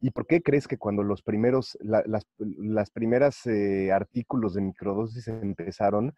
[0.00, 4.60] ¿Y por qué crees que cuando los primeros, la, las, las, primeras eh, artículos de
[4.60, 6.14] microdosis empezaron,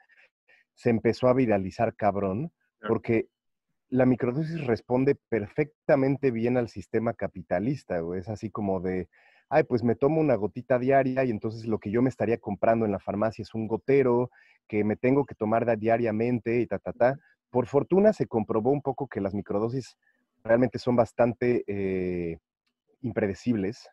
[0.75, 2.51] se empezó a viralizar cabrón?
[2.87, 3.29] Porque
[3.89, 8.01] la microdosis responde perfectamente bien al sistema capitalista.
[8.17, 9.09] Es así como de,
[9.49, 12.85] ay, pues me tomo una gotita diaria y entonces lo que yo me estaría comprando
[12.85, 14.31] en la farmacia es un gotero
[14.69, 17.19] que me tengo que tomar diariamente y ta, ta, ta.
[17.51, 19.97] Por fortuna se comprobó un poco que las microdosis
[20.45, 22.39] realmente son bastante eh,
[23.01, 23.89] impredecibles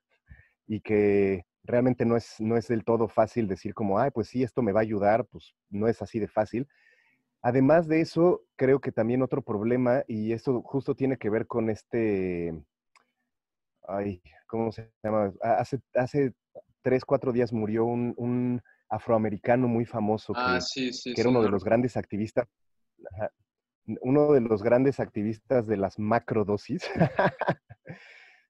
[0.68, 4.44] y que realmente no es, no es del todo fácil decir como, ay, pues sí,
[4.44, 6.68] esto me va a ayudar, pues no es así de fácil.
[7.42, 11.70] Además de eso, creo que también otro problema, y esto justo tiene que ver con
[11.70, 12.54] este,
[13.88, 15.32] ay, ¿cómo se llama?
[15.42, 16.34] Hace, hace
[16.82, 18.62] tres, cuatro días murió un, un
[18.96, 21.46] afroamericano muy famoso que, ah, sí, sí, que era uno no.
[21.46, 22.48] de los grandes activistas,
[24.02, 26.84] uno de los grandes activistas de las macrodosis.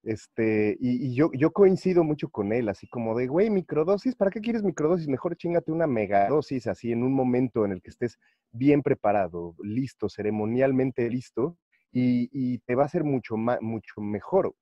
[0.03, 4.31] este, y, y yo, yo, coincido mucho con él, así como de, güey, microdosis, ¿para
[4.31, 5.07] qué quieres microdosis?
[5.07, 8.19] Mejor chingate una megadosis, así en un momento en el que estés
[8.51, 11.57] bien preparado, listo, ceremonialmente listo,
[11.91, 14.53] y, y te va a ser mucho, más, mucho mejor.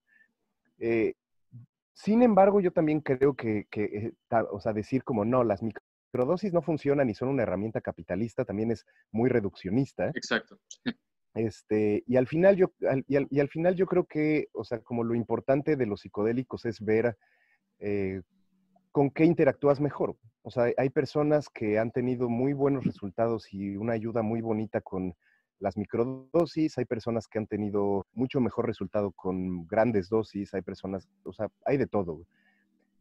[0.79, 1.13] Eh,
[1.93, 4.13] sin embargo, yo también creo que, que eh,
[4.51, 8.71] o sea, decir como no, las microdosis no funcionan y son una herramienta capitalista también
[8.71, 10.09] es muy reduccionista.
[10.09, 10.57] Exacto.
[11.35, 14.63] Este, y al final yo, al, y, al, y al final yo creo que, o
[14.63, 17.17] sea, como lo importante de los psicodélicos es ver
[17.79, 18.21] eh,
[18.91, 20.15] con qué interactúas mejor.
[20.43, 24.81] O sea, hay personas que han tenido muy buenos resultados y una ayuda muy bonita
[24.81, 25.15] con
[25.59, 31.07] las microdosis, hay personas que han tenido mucho mejor resultado con grandes dosis, hay personas,
[31.23, 32.25] o sea, hay de todo.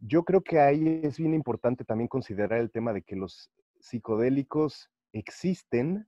[0.01, 4.91] Yo creo que ahí es bien importante también considerar el tema de que los psicodélicos
[5.13, 6.07] existen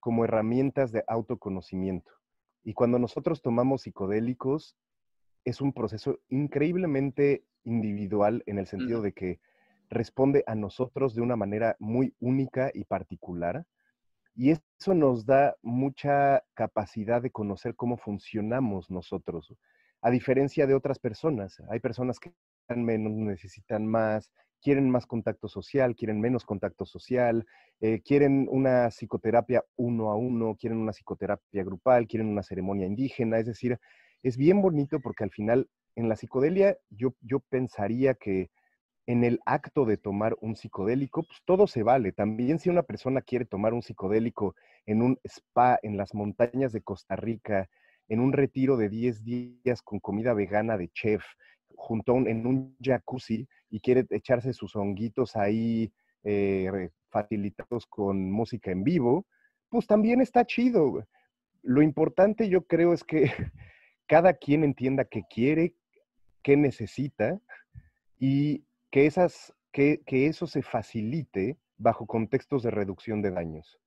[0.00, 2.12] como herramientas de autoconocimiento.
[2.64, 4.76] Y cuando nosotros tomamos psicodélicos,
[5.44, 9.40] es un proceso increíblemente individual en el sentido de que
[9.90, 13.66] responde a nosotros de una manera muy única y particular.
[14.34, 19.54] Y eso nos da mucha capacidad de conocer cómo funcionamos nosotros,
[20.00, 21.62] a diferencia de otras personas.
[21.70, 22.32] Hay personas que
[22.74, 24.30] menos, necesitan más,
[24.62, 27.44] quieren más contacto social, quieren menos contacto social,
[27.80, 33.38] eh, quieren una psicoterapia uno a uno, quieren una psicoterapia grupal, quieren una ceremonia indígena.
[33.38, 33.78] Es decir,
[34.22, 38.50] es bien bonito porque al final en la psicodelia yo, yo pensaría que
[39.06, 42.12] en el acto de tomar un psicodélico, pues todo se vale.
[42.12, 44.54] También si una persona quiere tomar un psicodélico
[44.86, 47.68] en un spa en las montañas de Costa Rica,
[48.08, 51.24] en un retiro de 10 días con comida vegana de chef,
[51.74, 55.92] junto un, en un jacuzzi y quiere echarse sus honguitos ahí
[56.24, 59.26] eh, facilitados con música en vivo,
[59.68, 61.04] pues también está chido.
[61.62, 63.24] lo importante yo creo es que
[64.06, 65.74] cada quien entienda qué quiere,
[66.42, 67.40] qué necesita
[68.18, 73.80] y que, esas, que, que eso se facilite bajo contextos de reducción de daños.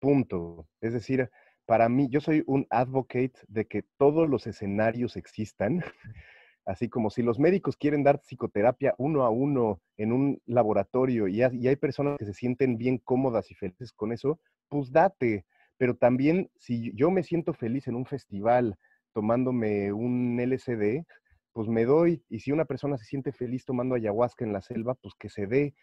[0.00, 0.68] Punto.
[0.80, 1.30] Es decir,
[1.66, 5.78] para mí, yo soy un advocate de que todos los escenarios existan,
[6.66, 11.42] así como si los médicos quieren dar psicoterapia uno a uno en un laboratorio y
[11.42, 15.46] hay personas que se sienten bien cómodas y felices con eso, pues date.
[15.78, 18.76] Pero también si yo me siento feliz en un festival
[19.12, 21.04] tomándome un LSD,
[21.52, 22.24] pues me doy.
[22.28, 25.46] Y si una persona se siente feliz tomando ayahuasca en la selva, pues que se
[25.46, 25.74] dé.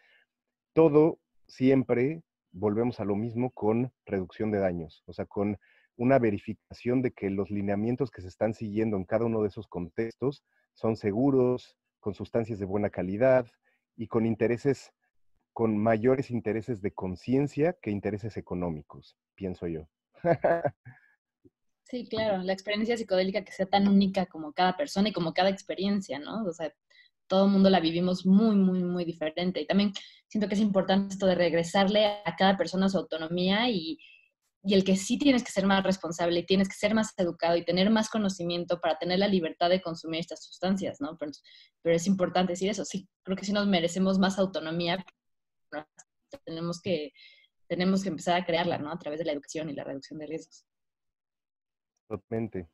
[0.72, 5.58] Todo siempre volvemos a lo mismo con reducción de daños, o sea, con
[5.96, 9.66] una verificación de que los lineamientos que se están siguiendo en cada uno de esos
[9.66, 10.44] contextos
[10.74, 13.46] son seguros, con sustancias de buena calidad
[13.96, 14.92] y con intereses,
[15.52, 19.88] con mayores intereses de conciencia que intereses económicos, pienso yo.
[21.90, 25.48] Sí, claro, la experiencia psicodélica que sea tan única como cada persona y como cada
[25.48, 26.44] experiencia, ¿no?
[26.44, 26.70] O sea,
[27.28, 29.60] todo el mundo la vivimos muy, muy, muy diferente.
[29.60, 29.92] Y también
[30.28, 33.98] siento que es importante esto de regresarle a cada persona su autonomía y,
[34.62, 37.56] y el que sí tienes que ser más responsable y tienes que ser más educado
[37.56, 41.16] y tener más conocimiento para tener la libertad de consumir estas sustancias, ¿no?
[41.18, 41.32] Pero,
[41.80, 42.84] pero es importante decir eso.
[42.84, 45.02] Sí, creo que sí nos merecemos más autonomía.
[46.44, 47.12] Tenemos que,
[47.66, 48.92] tenemos que empezar a crearla, ¿no?
[48.92, 50.67] A través de la educación y la reducción de riesgos.
[52.08, 52.66] Totalmente.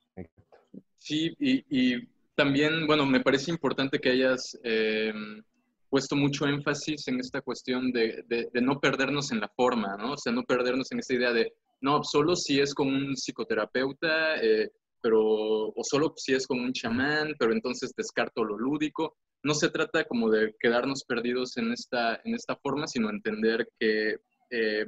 [0.96, 5.12] Sí, y, también, bueno, me parece importante que hayas eh,
[5.88, 10.12] puesto mucho énfasis en esta cuestión de, de, no perdernos en la forma, ¿no?
[10.12, 14.36] O sea, no perdernos en esta idea de, no, solo si es con un psicoterapeuta,
[14.42, 14.70] eh,
[15.00, 19.16] pero, o solo si es con un chamán, pero entonces descarto lo lúdico.
[19.42, 24.16] No se trata como de quedarnos perdidos en esta, en esta forma, sino entender que,
[24.50, 24.86] eh,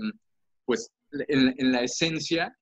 [0.65, 2.57] pues, en la esencia,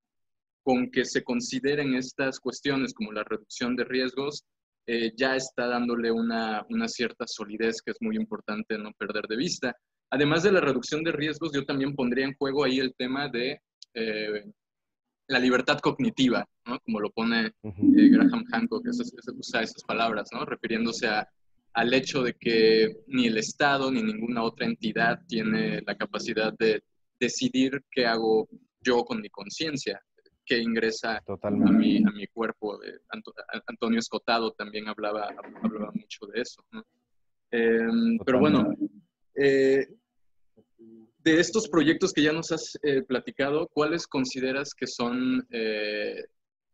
[0.64, 4.44] con que se consideren estas cuestiones como la reducción de riesgos,
[4.86, 9.76] eh, ya está dándole una, cierta solidez que es muy importante no perder de vista.
[10.10, 13.60] Además de la reducción de riesgos, yo también pondría en juego ahí el tema de
[13.92, 14.44] eh,
[15.28, 16.80] la libertad cognitiva, ¿no?
[16.80, 18.86] como lo pone eh, Graham Hancock,
[19.38, 20.46] usa esas palabras, ¿no?
[20.46, 21.08] refiriéndose
[21.74, 26.82] al hecho de que ni el Estado ni ninguna otra entidad tiene la capacidad de
[27.20, 28.48] decidir qué hago
[28.80, 30.00] yo con mi conciencia
[30.44, 32.78] que ingresa a mi, a mi cuerpo.
[33.66, 35.28] Antonio Escotado también hablaba,
[35.62, 36.64] hablaba mucho de eso.
[37.50, 38.74] Em, pero bueno,
[39.36, 39.86] eh,
[41.20, 46.24] de estos proyectos que ya nos has eh, platicado, ¿cuáles consideras que son eh,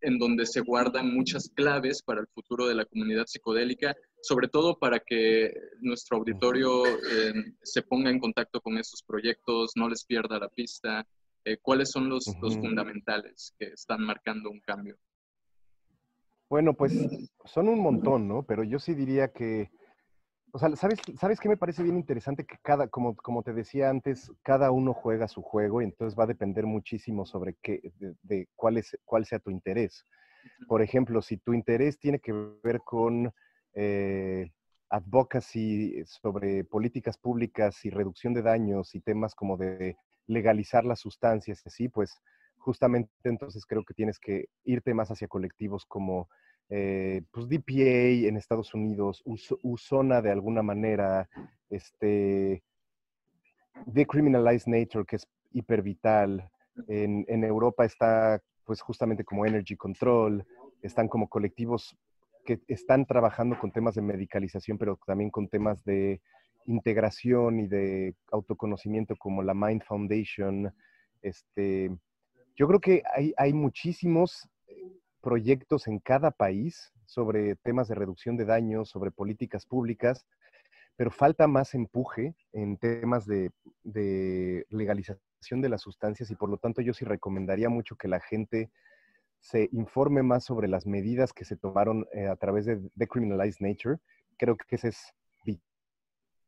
[0.00, 4.78] en donde se guardan muchas claves para el futuro de la comunidad psicodélica, sobre todo
[4.78, 6.84] para que nuestro auditorio
[7.62, 11.06] se ponga en contacto con estos proyectos, no les pierda la pista,
[11.44, 14.96] eh, ¿cuáles son los, fundamentales que están marcando un cambio?
[16.48, 16.92] Bueno, pues
[17.44, 18.42] son un montón, ¿no?
[18.42, 19.70] Pero yo sí diría que,
[20.52, 22.44] o sea, ¿sabes, ¿sabes qué me parece bien interesante?
[22.44, 26.24] Que cada, como, como te decía antes, cada uno juega su juego y entonces va
[26.24, 27.80] a depender muchísimo sobre qué,
[28.22, 30.06] de, cuál, es, cuál sea tu interés.
[30.66, 32.32] Por ejemplo, si tu interés tiene que
[32.62, 33.32] ver con
[33.74, 34.50] eh,
[34.88, 39.96] advocacy sobre políticas públicas y reducción de daños y temas como de
[40.30, 42.20] legalizar las sustancias, así, pues
[42.58, 46.28] justamente entonces creo que tienes que irte más hacia colectivos como
[46.68, 51.28] eh, pues DPA en Estados Unidos, Usona de alguna manera,
[51.68, 52.62] este,
[53.86, 56.48] Decriminalized Nature, que es hipervital.
[56.86, 60.46] En, en Europa está pues justamente como Energy Control,
[60.80, 61.96] están como colectivos
[62.44, 66.20] que están trabajando con temas de medicalización, pero también con temas de
[66.70, 70.72] integración y de autoconocimiento como la Mind Foundation.
[71.22, 71.90] Este,
[72.56, 74.74] yo creo que hay, hay muchísimos eh,
[75.20, 80.26] proyectos en cada país sobre temas de reducción de daños, sobre políticas públicas,
[80.96, 83.50] pero falta más empuje en temas de,
[83.82, 88.20] de, legalización de las sustancias y por lo tanto yo sí recomendaría mucho que la
[88.20, 88.70] gente
[89.40, 93.96] se informe más sobre las medidas que se tomaron eh, a través de Decriminalized Nature.
[94.36, 95.14] Creo que ese es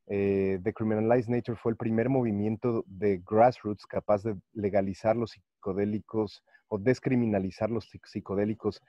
[0.07, 6.43] eh, The Criminalized Nature fue el primer movimiento de grassroots capaz de legalizar los psicodélicos
[6.69, 8.81] o descriminalizar los psicodélicos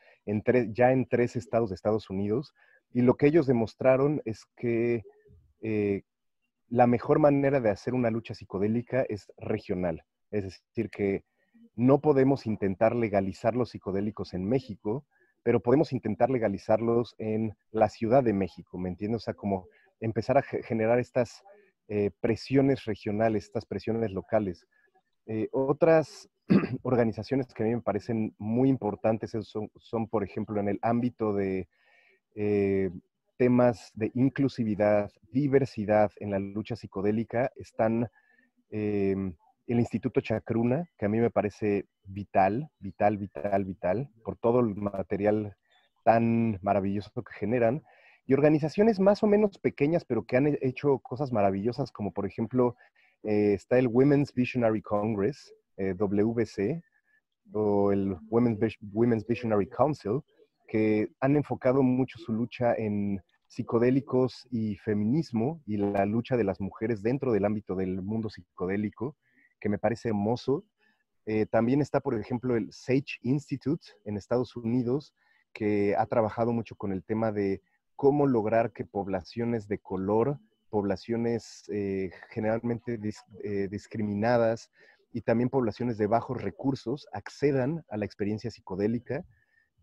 [0.71, 2.53] ya en tres estados de Estados Unidos.
[2.93, 5.03] Y lo que ellos demostraron es que
[5.61, 6.03] eh,
[6.69, 10.03] la mejor manera de hacer una lucha psicodélica es regional.
[10.31, 11.23] Es decir, que
[11.75, 15.05] no podemos intentar legalizar los psicodélicos en México,
[15.43, 19.23] pero podemos intentar legalizarlos en la Ciudad de México, ¿me entiendes?
[19.23, 19.67] O sea, como
[20.05, 21.43] empezar a generar estas
[21.87, 24.65] eh, presiones regionales, estas presiones locales.
[25.25, 26.29] Eh, otras,
[26.83, 29.31] organizaciones que a mí me parecen muy importantes
[29.77, 31.67] son, por ejemplo, en el ámbito de
[32.35, 32.89] eh,
[33.37, 38.09] temas de inclusividad, diversidad en la lucha psicodélica, están
[38.69, 39.33] em,
[39.67, 44.75] el Instituto Chacruna, que a mí me parece vital, vital, vital, vital, por todo el
[44.75, 45.55] material
[46.03, 47.83] tan maravilloso que generan,
[48.25, 52.75] y organizaciones más o menos pequeñas, pero que han hecho cosas maravillosas, como por ejemplo
[53.23, 56.83] eh, está el Women's Visionary Congress, eh, WBC,
[57.51, 60.21] o el Women's, Women's Visionary Council,
[60.67, 66.59] que han enfocado mucho su lucha en psicodélicos y feminismo y la lucha de las
[66.59, 69.15] mujeres dentro del ámbito del mundo psicodélico,
[69.59, 70.65] que me parece hermoso.
[71.25, 75.13] Eh, también está, por ejemplo, el Sage Institute en Estados Unidos,
[75.53, 77.61] que ha trabajado mucho con el tema de
[78.03, 80.37] cómo lograr que poblaciones de color,
[80.69, 82.99] poblaciones eh, generalmente
[83.45, 84.69] eh, discriminadas
[85.13, 89.23] y también poblaciones de bajos recursos accedan a la experiencia psicodélica.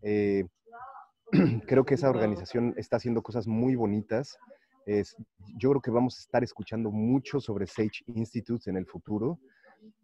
[1.67, 4.37] creo que esa organización está haciendo cosas muy bonitas.
[4.85, 5.15] Es,
[5.57, 9.39] yo creo que vamos a estar escuchando mucho sobre Sage Institute en el futuro.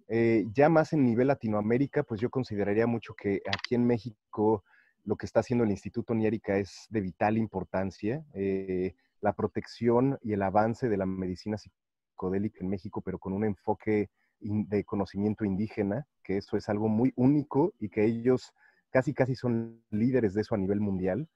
[0.08, 4.64] Eh, ya más en nivel Latinoamérica, pues yo consideraría mucho que aquí en México
[5.08, 8.26] lo que está haciendo el Instituto Niérica es de vital importancia.
[8.34, 13.46] Eh, la protección y el avance de la medicina psicodélica en México, pero con un
[13.46, 14.10] enfoque
[14.42, 18.54] de conocimiento indígena, que eso es algo muy único y que ellos
[18.90, 21.28] casi casi son líderes de eso a nivel mundial.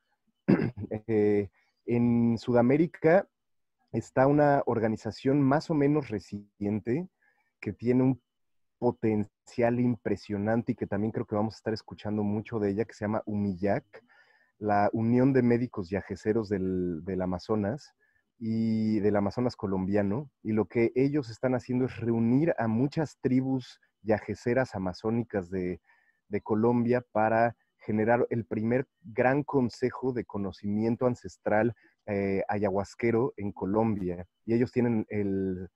[1.08, 1.50] Eh,
[1.86, 3.28] en Sudamérica
[3.94, 7.08] está una organización más o menos reciente
[7.62, 8.22] que tiene un
[8.82, 12.96] potencial impresionante y que también creo que vamos a estar escuchando mucho de ella, que
[12.96, 13.86] se llama UMIYAC,
[14.58, 17.94] la Unión de Médicos Yajeceros del, del Amazonas
[18.40, 20.32] y del Amazonas colombiano.
[20.42, 25.80] Y lo que ellos están haciendo es reunir a muchas tribus yajeceras amazónicas de,
[26.30, 31.76] de Colombia para generar el primer gran consejo de conocimiento ancestral
[32.08, 34.26] eh, ayahuasquero en Colombia.
[34.44, 35.70] Y ellos tienen el,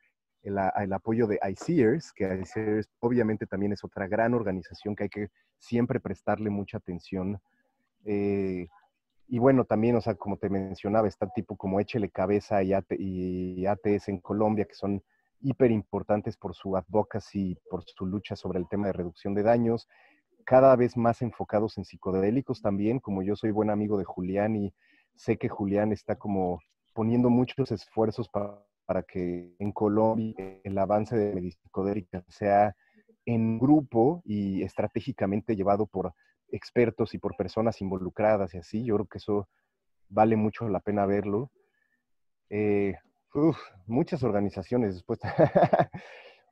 [0.45, 5.29] el, apoyo de ICEERS, que ICEERS obviamente también es otra gran organización que hay que
[5.57, 7.39] siempre prestarle mucha atención.
[8.05, 8.67] Eh,
[9.27, 13.65] y bueno, también, o sea, como te mencionaba, está tipo como Échele Cabeza y, y
[13.65, 15.03] ATS en Colombia, que son
[15.41, 19.87] hiper importantes por su advocacy, por su lucha sobre el tema de reducción de daños
[20.45, 24.73] cada vez más enfocados en psicodélicos también, como yo soy buen amigo de Julián y
[25.15, 26.61] sé que Julián está como
[26.93, 28.63] poniendo muchos esfuerzos para,
[29.07, 32.75] que en Colombia el avance de medicina psicodélica sea
[33.25, 36.13] en grupo y estratégicamente llevado por
[36.49, 38.85] expertos y por personas involucradas y así.
[38.85, 39.49] Yo creo que eso
[40.09, 41.51] vale mucho la pena verlo.
[42.49, 42.95] Eh,
[43.87, 45.19] muchas organizaciones después.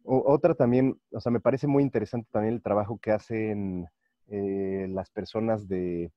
[0.03, 3.87] otra también, o sea, me parece muy interesante también el trabajo que hacen
[4.27, 6.11] eh, las personas de,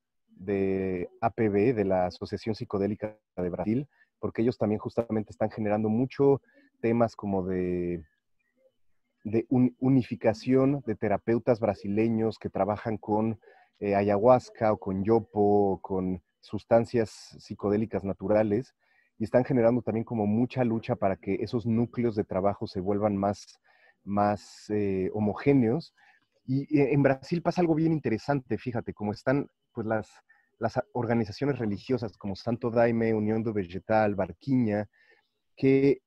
[1.20, 3.88] APB, de la Asociación Psicodélica de Brasil,
[4.18, 6.40] porque ellos también justamente están generando mucho
[6.80, 8.04] temas como de,
[9.78, 13.40] unificación de terapeutas brasileños que trabajan con
[13.80, 18.74] eh, ayahuasca o con yopo o con sustancias psicodélicas naturales
[19.18, 23.16] y están generando también como mucha lucha para que esos núcleos de trabajo se vuelvan
[23.16, 23.58] más
[24.06, 25.94] más eh, homogéneos.
[26.46, 30.08] Y eh, en Brasil pasa algo bien interesante, fíjate, como están pues las,
[30.58, 34.88] las organizaciones religiosas como Santo Daime, Unión do Vegetal, Barquiña,
[35.56, 36.02] que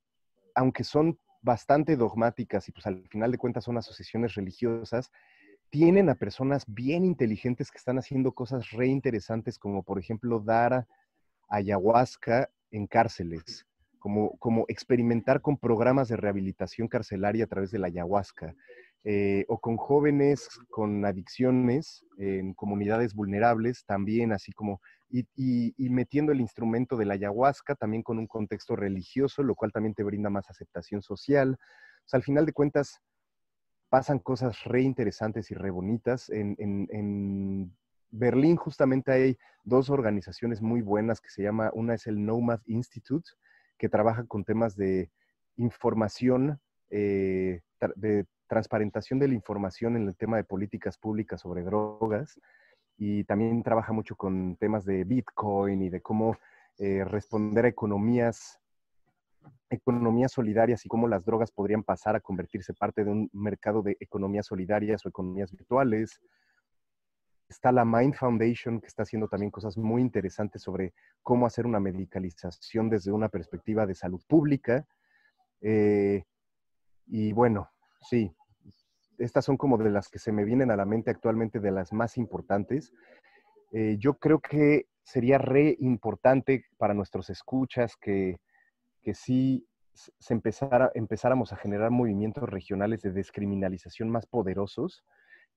[0.55, 5.11] aunque son bastante dogmáticas y pues al final de cuentas son asociaciones religiosas,
[5.69, 10.87] tienen a personas bien inteligentes que están haciendo cosas re interesantes, como por ejemplo dar
[11.49, 13.65] ayahuasca en cárceles
[13.99, 18.55] como, como experimentar con programas de rehabilitación carcelaria a través de la ayahuasca,
[19.03, 26.41] eh, o con jóvenes con adicciones en comunidades vulnerables también, así como, y, metiendo el
[26.41, 30.49] instrumento de la ayahuasca también con un contexto religioso, lo cual también te brinda más
[30.49, 31.57] aceptación social.
[31.59, 32.99] O sea, al final de cuentas,
[33.89, 36.29] pasan cosas re interesantes y re bonitas.
[36.29, 37.75] En, en, en
[38.11, 43.29] Berlín justamente hay dos organizaciones muy buenas que se llama, una es el Nomad Institute,
[43.77, 45.09] que trabaja con temas de
[45.57, 47.61] información, eh,
[47.95, 52.37] de transparentación de la información en el tema de políticas públicas sobre drogas
[52.97, 56.35] y también trabaja mucho con temas de Bitcoin y de cómo
[56.79, 58.59] eh, responder a economías,
[59.69, 63.95] economías solidarias y cómo las drogas podrían pasar a convertirse parte de un mercado de
[63.99, 66.19] economías solidarias o economías virtuales.
[67.47, 71.79] Está la Mind Foundation, que está haciendo también cosas muy interesantes sobre cómo hacer una
[71.79, 74.85] medicalización desde una perspectiva de salud pública.
[75.61, 76.23] Eh,
[77.07, 77.69] y bueno,
[78.01, 78.31] sí,
[79.17, 81.93] estas son como de las que se me vienen a la mente actualmente, de las
[81.93, 82.93] más importantes.
[83.71, 88.37] Eh, yo creo que sería re importante para nuestros escuchas que,
[89.01, 95.03] que sí se empezara, empezáramos a generar movimientos regionales de descriminalización más poderosos,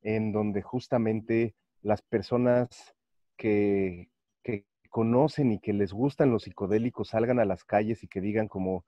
[0.03, 2.95] en donde justamente las personas
[3.37, 4.11] que,
[4.43, 8.49] que conocen y que les gustan los psicodélicos salgan a las calles y que digan
[8.49, 8.85] como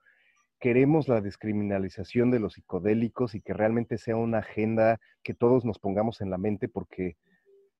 [0.65, 5.77] queremos la descriminalización de los psicodélicos y que realmente sea una agenda que todos nos
[5.77, 7.17] pongamos en la mente porque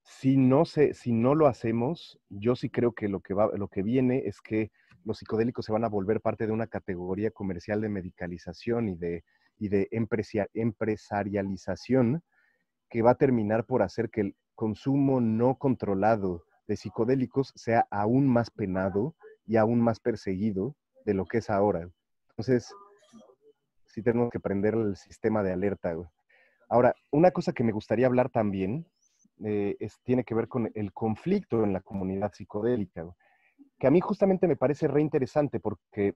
[0.04, 3.70] si no, se, si no lo hacemos, yo sí creo que lo que, va, lo
[3.70, 4.70] que viene es que
[5.04, 9.24] los psicodélicos se van a volver parte de una categoría comercial de medicalización y de,
[9.58, 9.90] y de
[10.54, 12.22] empresarialización
[12.88, 18.28] que va a terminar por hacer que el consumo no controlado de psicodélicos sea aún
[18.28, 19.16] más penado
[19.48, 21.90] y aún más perseguido de lo que es ahora.
[22.38, 22.74] Entonces,
[23.88, 25.96] sí tenemos que prender el sistema de alerta.
[26.68, 28.86] Ahora, una cosa que me gustaría hablar también
[29.46, 33.06] eh, es, tiene que ver con el conflicto en la comunidad psicodélica,
[33.80, 36.16] que a mí justamente me parece re interesante porque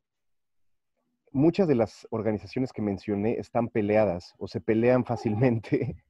[1.31, 5.95] muchas de las organizaciones que mencioné están peleadas o se pelean fácilmente.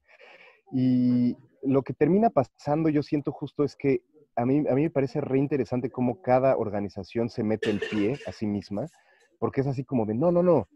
[0.71, 4.03] Y lo que termina pasando, yo siento justo, es que
[4.35, 8.19] a mí, a mí me parece re interesante cómo cada organización se mete el pie
[8.27, 8.85] a sí misma,
[9.39, 10.67] porque es así como de, no, no, no,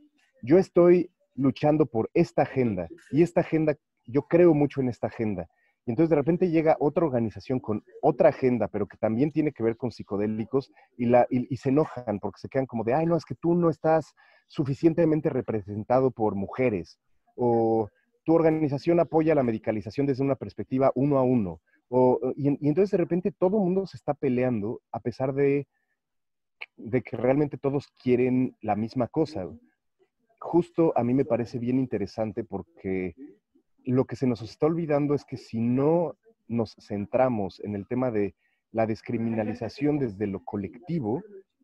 [0.42, 5.48] yo estoy luchando por esta agenda y esta agenda, yo creo mucho en esta agenda.
[5.86, 9.64] Y entonces de repente llega otra organización con otra agenda, pero que también tiene que
[9.64, 13.26] ver con psicodélicos y, y, se enojan porque se quedan como de, ay, no, es
[13.26, 14.14] que tú no estás
[14.48, 17.00] suficientemente representado por mujeres
[17.36, 17.90] o
[18.24, 21.60] tu organización apoya la medicalización desde una perspectiva uno a uno.
[21.90, 25.68] O, y, entonces de repente todo el mundo se está peleando a pesar de,
[26.78, 29.48] de que realmente todos quieren la misma cosa.
[30.40, 33.16] Justo a mí me parece bien interesante porque
[33.86, 36.16] lo que se nos está olvidando es que si no
[36.48, 38.36] nos centramos en el tema de
[38.72, 41.22] la descriminalización desde lo colectivo,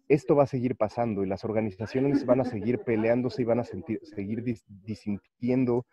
[0.08, 3.64] esto va a seguir pasando y las organizaciones van a seguir peleándose y van a
[3.64, 5.86] seguir disintiendo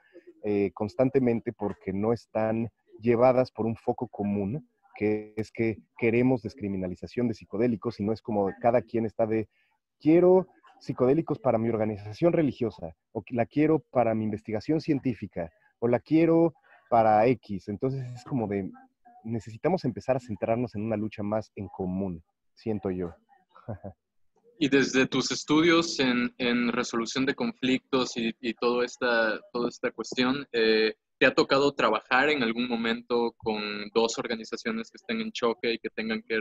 [0.43, 7.29] eh, constantemente porque no están llevadas por un foco común, que es que queremos descriminalización
[7.29, 9.49] de psicodélicos y no es como cada quien está de,
[10.01, 10.47] quiero
[10.81, 16.55] psicodélicos para mi organización religiosa o la quiero para mi investigación científica o la quiero
[16.91, 17.69] para X.
[17.69, 18.71] Entonces es como de,
[19.25, 22.23] necesitamos empezar a centrarnos en una lucha más en común,
[22.55, 23.15] siento yo.
[24.59, 29.91] y desde tus estudios en, en resolución de conflictos y, y todo esta, toda esta
[29.91, 35.33] cuestión, eh, ¿te ha tocado trabajar en algún momento con dos organizaciones que estén en
[35.33, 36.41] choque y que tengan que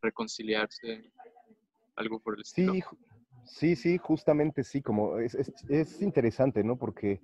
[0.00, 1.10] reconciliarse?
[1.96, 2.72] Algo por el estilo.
[2.74, 2.82] Sí,
[3.44, 6.76] sí, sí, justamente sí, como es, es, es interesante, ¿no?
[6.76, 7.20] Porque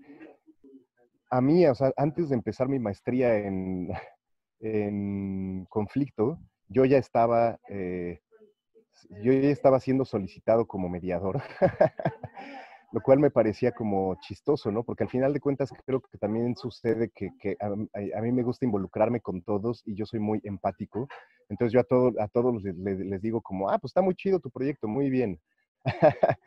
[1.30, 3.88] a mí, o sea, antes de empezar mi maestría en,
[4.60, 6.38] en conflicto,
[6.68, 8.20] yo ya estaba, eh,
[9.22, 11.40] yo ya estaba siendo solicitado como mediador,
[12.92, 14.82] lo cual me parecía como chistoso, ¿no?
[14.82, 18.64] Porque al final de cuentas creo que también sucede que, que a, mí me gusta
[18.64, 21.08] involucrarme con todos y yo soy muy empático,
[21.48, 24.50] entonces yo a, todo, a todos les, digo como, ah, pues está muy chido tu
[24.50, 25.40] proyecto, muy bien.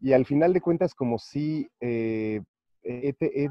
[0.00, 2.40] y al final de cuentas como si eh,
[2.82, 3.48] he, he,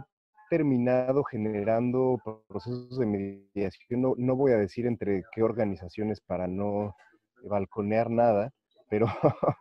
[0.49, 6.95] terminado generando procesos de mediación, no, no, voy a decir entre qué organizaciones para no
[7.43, 8.53] balconear nada,
[8.89, 9.07] pero,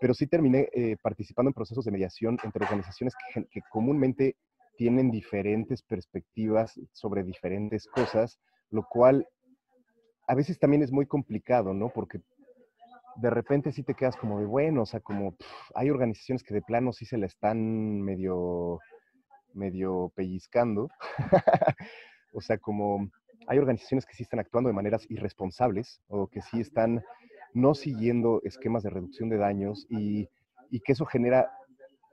[0.00, 3.14] pero sí terminé eh, participando en procesos de mediación entre organizaciones
[3.50, 4.36] que, comúnmente
[4.76, 8.38] tienen diferentes perspectivas sobre diferentes cosas,
[8.70, 9.26] lo cual
[10.28, 11.88] a veces también es muy complicado, ¿no?
[11.88, 12.20] Porque
[13.16, 15.34] de repente sí te quedas como de, bueno, o sea, como
[15.74, 18.78] hay organizaciones que de plano sí se la están medio
[19.54, 20.88] medio pellizcando.
[22.32, 23.10] o sea, como
[23.48, 27.02] hay organizaciones que sí están actuando de maneras irresponsables o que sí están
[27.54, 30.28] no siguiendo esquemas de reducción de daños y,
[30.70, 31.50] y que eso genera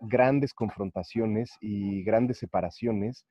[0.01, 3.25] grandes confrontaciones y grandes separaciones.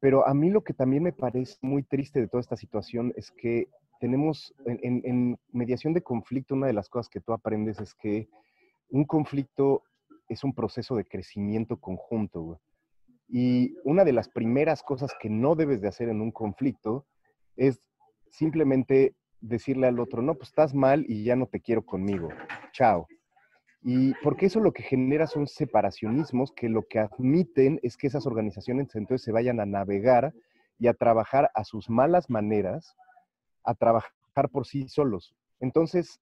[0.00, 3.30] Pero a mí lo que también me parece muy triste de toda esta situación es
[3.30, 3.68] que
[4.00, 8.28] tenemos en, mediación de conflicto, una de las cosas que tú aprendes es que
[8.90, 9.82] un conflicto
[10.28, 12.60] es un proceso de crecimiento conjunto.
[13.28, 17.06] Y una de las primeras cosas que no debes de hacer en un conflicto
[17.56, 17.80] es
[18.30, 19.14] simplemente
[19.48, 22.28] decirle al otro, no, pues estás mal y ya no te quiero conmigo.
[22.72, 23.06] Chao.
[23.82, 28.26] Y porque eso lo que genera son separacionismos que lo que admiten es que esas
[28.26, 30.32] organizaciones entonces se vayan a navegar
[30.78, 32.96] y a trabajar a sus malas maneras,
[33.62, 35.34] a trabajar por sí solos.
[35.60, 36.20] Entonces,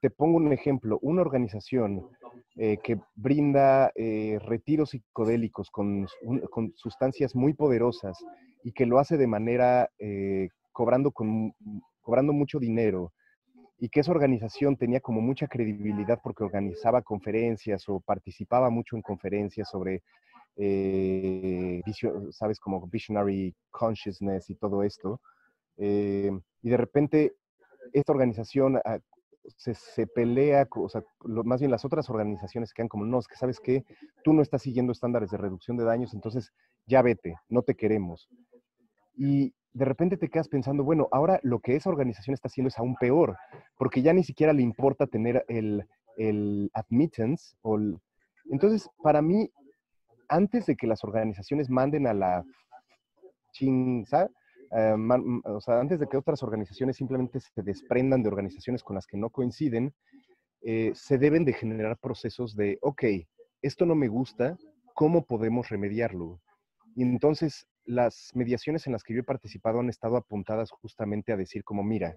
[0.00, 2.08] te pongo un ejemplo, una organización
[2.56, 6.06] eh, que brinda eh, retiros psicodélicos con,
[6.74, 8.18] sustancias muy poderosas
[8.64, 11.54] y que lo hace de manera eh, cobrando, con,
[12.02, 13.12] cobrando mucho dinero
[13.78, 19.02] y que esa organización tenía como mucha credibilidad porque organizaba conferencias o participaba mucho en
[19.02, 20.02] conferencias sobre,
[22.30, 25.20] sabes, como visionary consciousness y todo esto.
[25.76, 27.32] y de repente
[27.92, 29.00] esta organización ah,
[29.56, 33.58] se, pelea, o sea, más bien las otras organizaciones quedan como, no, es que sabes
[33.58, 33.84] que
[34.22, 36.52] tú no estás siguiendo estándares de reducción de daños, entonces
[36.86, 38.28] ya vete, no te queremos.
[39.16, 42.78] Y de repente te quedas pensando, bueno, ahora lo que esa organización está haciendo es
[42.78, 43.36] aún peor,
[43.78, 47.56] porque ya ni siquiera le importa tener el, el admittance.
[47.62, 47.78] O
[48.50, 49.50] Entonces, para mí,
[50.28, 52.44] antes de que las organizaciones manden a la
[53.52, 54.28] chingada,
[54.74, 54.96] eh,
[55.44, 59.18] o sea, antes de que otras organizaciones simplemente se desprendan de organizaciones con las que
[59.18, 59.94] no coinciden,
[60.62, 63.04] eh, se deben de generar procesos de, ok,
[63.62, 64.56] esto no me gusta,
[64.94, 66.40] ¿cómo podemos remediarlo?
[66.94, 71.36] Y entonces las mediaciones en las que yo he participado han estado apuntadas justamente a
[71.36, 72.16] decir como, mira,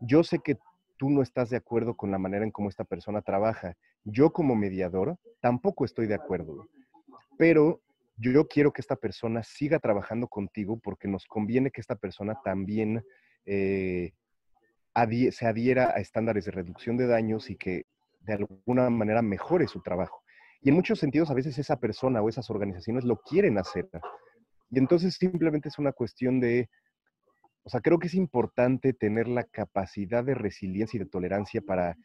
[0.00, 0.56] yo sé que
[0.96, 3.76] tú no estás de acuerdo con la manera en cómo esta persona trabaja.
[4.04, 6.68] Yo como mediador tampoco estoy de acuerdo,
[7.36, 7.80] pero
[8.16, 13.04] yo quiero que esta persona siga trabajando contigo porque nos conviene que esta persona también
[13.46, 14.12] eh,
[15.30, 17.86] se adhiera a estándares de reducción de daños y que
[18.20, 20.22] de alguna manera mejore su trabajo.
[20.60, 23.88] Y en muchos sentidos, a veces esa persona o esas organizaciones lo quieren hacer.
[24.70, 26.68] Y entonces simplemente es una cuestión de,
[27.62, 31.96] o sea, creo que es importante tener la capacidad de resiliencia y de tolerancia para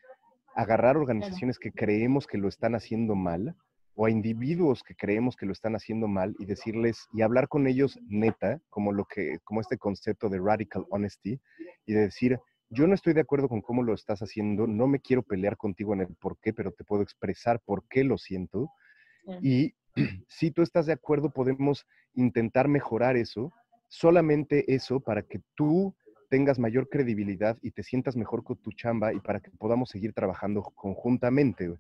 [0.55, 3.55] agarrar organizaciones que creemos que lo están haciendo mal
[3.95, 7.68] o a individuos que creemos que lo están haciendo mal y decirles y hablar con
[7.68, 11.39] ellos neta, como lo que como este concepto de radical honesty
[11.86, 12.39] y de decir,
[12.70, 15.93] yo no estoy de acuerdo con cómo lo estás haciendo, no me quiero pelear contigo
[15.93, 18.70] en el por qué, pero te puedo expresar por qué lo siento.
[19.41, 19.74] Y
[20.28, 23.52] si tú estás de acuerdo, podemos intentar mejorar eso,
[23.88, 25.96] solamente eso para que tú
[26.30, 30.14] tengas mayor credibilidad y te sientas mejor con tu chamba y para que podamos seguir
[30.14, 31.72] trabajando conjuntamente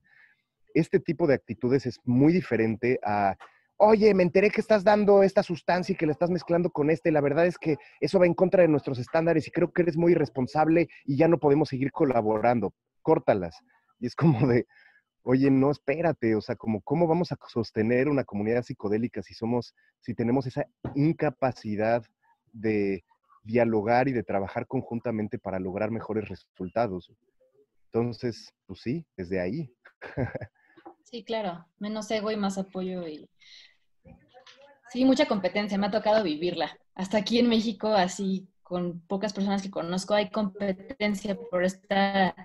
[0.73, 3.35] este tipo de actitudes es muy diferente a,
[3.77, 7.09] oye, me enteré que estás dando esta sustancia y que la estás mezclando con esta,
[7.09, 9.83] y la verdad es que eso va en contra de nuestros estándares y creo que
[9.83, 12.73] eres muy irresponsable y ya no podemos seguir colaborando.
[13.01, 13.59] Córtalas.
[13.99, 14.65] Y es como de,
[15.23, 19.73] oye, no, espérate, o sea, como, ¿cómo vamos a sostener una comunidad psicodélica si somos,
[20.01, 22.03] si tenemos esa incapacidad
[22.51, 23.03] de
[23.43, 27.11] dialogar y de trabajar conjuntamente para lograr mejores resultados?
[27.85, 29.71] Entonces, pues sí, desde ahí.
[31.03, 33.29] Sí, claro, menos ego y más apoyo y
[34.89, 36.75] sí, mucha competencia, me ha tocado vivirla.
[36.95, 42.35] Hasta aquí en México, así con pocas personas que conozco, hay competencia por esta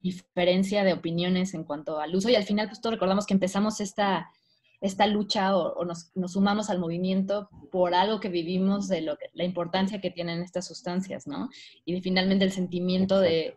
[0.00, 3.80] diferencia de opiniones en cuanto al uso y al final pues todos recordamos que empezamos
[3.80, 4.30] esta,
[4.80, 10.00] esta lucha o, nos, sumamos al movimiento por algo que vivimos de lo la importancia
[10.00, 11.50] que tienen estas sustancias, ¿no?
[11.84, 13.56] Y finalmente el sentimiento de,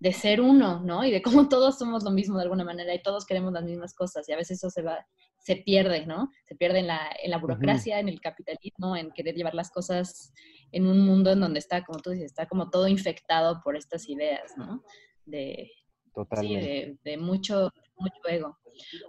[0.00, 1.04] de ser uno, ¿no?
[1.04, 3.94] Y de cómo todos somos lo mismo de alguna manera y todos queremos las mismas
[3.94, 5.06] cosas y a veces eso se va,
[5.50, 6.30] se pierde, ¿no?
[6.46, 10.32] Se pierde en la, en la burocracia, en el capitalismo, en querer llevar las cosas
[10.70, 14.08] en un mundo en donde está, como tú dices, está como todo infectado por estas
[14.08, 14.84] ideas, ¿no?
[15.26, 15.72] De,
[16.14, 16.98] Totalmente.
[17.02, 18.58] de, mucho, mucho ego.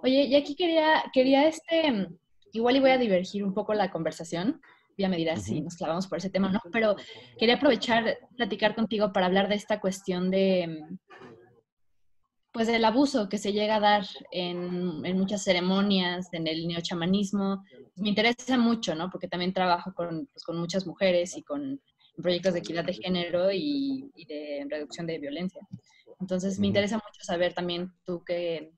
[0.01, 2.07] Oye, y aquí quería, quería este,
[2.53, 4.61] igual y voy a divergir un poco la conversación,
[4.97, 6.95] ya me dirás si nos clavamos por ese tema o no, pero
[7.37, 10.87] quería aprovechar, platicar contigo para hablar de esta cuestión de,
[12.51, 17.63] pues del abuso que se llega a dar en, en muchas ceremonias, en el neochamanismo.
[17.95, 19.09] Me interesa mucho, ¿no?
[19.09, 21.81] Porque también trabajo con, pues, con muchas mujeres y con
[22.21, 25.65] proyectos de equidad de género y, y de reducción de violencia.
[26.19, 28.73] Entonces, me interesa mucho saber también tú que,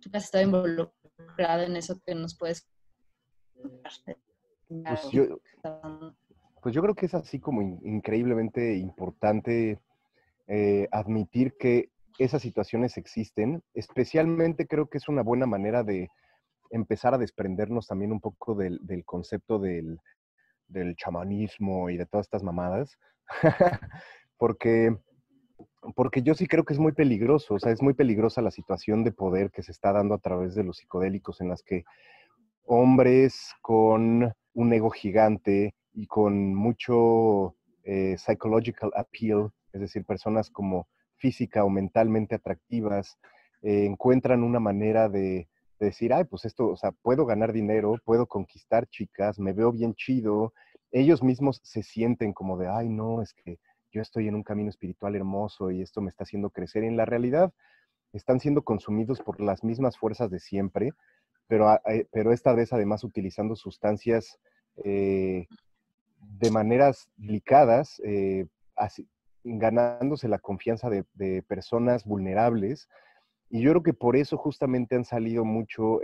[0.00, 2.68] tú que has estado involucrado en eso, que nos puedes
[4.68, 5.40] pues yo,
[6.62, 9.80] pues yo creo que es así como increíblemente importante
[10.46, 13.62] eh, admitir que esas situaciones existen.
[13.74, 16.10] Especialmente creo que es una buena manera de
[16.70, 19.98] empezar a desprendernos también un poco del, concepto del,
[20.96, 22.98] chamanismo y de todas estas mamadas.
[24.36, 24.96] porque,
[25.94, 29.04] porque yo sí creo que es muy peligroso, o sea, es muy peligrosa la situación
[29.04, 31.84] de poder que se está dando a través de los psicodélicos en las que
[32.64, 37.54] hombres con un ego gigante y con mucho
[37.84, 40.86] eh, psychological appeal, es decir, personas como
[41.18, 43.18] física o mentalmente atractivas,
[43.62, 45.48] eh, encuentran una manera de,
[45.80, 49.94] decir, ay, pues esto, o sea, puedo ganar dinero, puedo conquistar chicas, me veo bien
[49.94, 50.52] chido.
[50.90, 53.58] Ellos mismos se sienten como de, ay, no, es que
[53.92, 56.82] yo estoy en un camino espiritual hermoso y esto me está haciendo crecer.
[56.84, 57.52] en la realidad
[58.12, 60.92] están siendo consumidos por las mismas fuerzas de siempre,
[61.46, 64.38] pero, eh, pero esta vez además utilizando sustancias
[64.84, 65.46] eh,
[66.20, 68.46] de maneras delicadas, eh,
[69.58, 72.88] ganándose la confianza de, de, personas vulnerables.
[73.50, 76.00] Y yo creo que por eso justamente han salido mucho,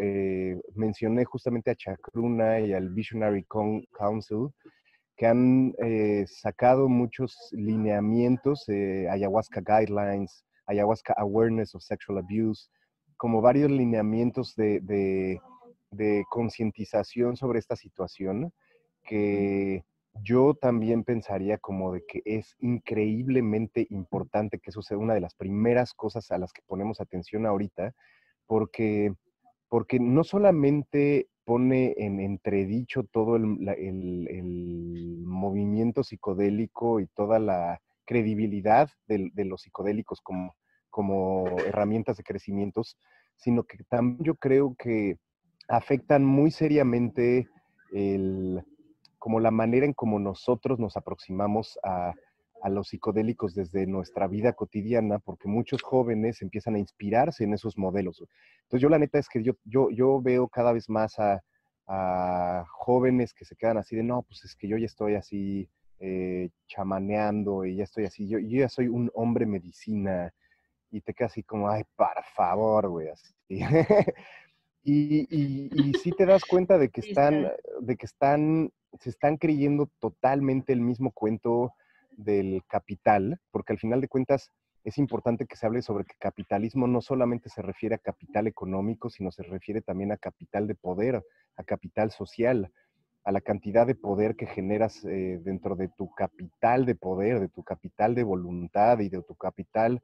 [0.74, 3.44] mencioné justamente a Chacruna y al Visionary
[3.92, 4.48] Council,
[5.16, 5.74] que han
[6.26, 12.68] sacado muchos lineamientos, ayahuasca guidelines, ayahuasca awareness of sexual abuse,
[13.16, 15.40] como varios lineamientos de,
[16.30, 18.52] concientización sobre esta situación
[19.04, 19.84] que
[20.22, 25.34] yo también pensaría como de que es increíblemente importante que eso sea una de las
[25.34, 27.92] primeras cosas a las que ponemos atención ahorita,
[28.46, 29.12] porque,
[29.68, 33.44] porque no solamente pone en entredicho todo el,
[35.26, 40.54] movimiento psicodélico y toda la credibilidad de, de los psicodélicos como,
[40.90, 42.96] como herramientas de crecimientos,
[43.36, 45.18] sino que también yo creo que
[45.68, 47.48] afectan muy seriamente
[47.92, 48.64] el,
[49.24, 52.12] como la manera en cómo nosotros nos aproximamos a,
[52.60, 57.78] a, los psicodélicos desde nuestra vida cotidiana, porque muchos jóvenes empiezan a inspirarse en esos
[57.78, 58.22] modelos.
[58.64, 61.42] Entonces yo la neta es que yo, yo, yo veo cada vez más a,
[61.86, 65.70] a jóvenes que se quedan así de, no, pues es que yo ya estoy así
[66.00, 70.34] eh, chamaneando y ya estoy así, yo, yo ya soy un hombre medicina
[70.90, 73.32] y te quedas así como, ay, por favor, güey, así.
[74.82, 77.50] y, y, sí te das cuenta de que están,
[77.80, 78.70] de que están,
[79.00, 81.72] se están creyendo totalmente el mismo cuento
[82.16, 84.50] del capital, porque al final de cuentas
[84.84, 89.08] es importante que se hable sobre que capitalismo no solamente se refiere a capital económico,
[89.08, 91.24] sino se refiere también a capital de poder,
[91.56, 92.70] a capital social,
[93.24, 97.48] a la cantidad de poder que generas eh, dentro de tu capital de poder, de
[97.48, 100.02] tu capital de voluntad y de tu capital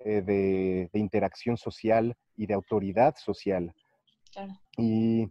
[0.00, 3.74] eh, de, interacción social y de autoridad social.
[4.76, 5.30] Y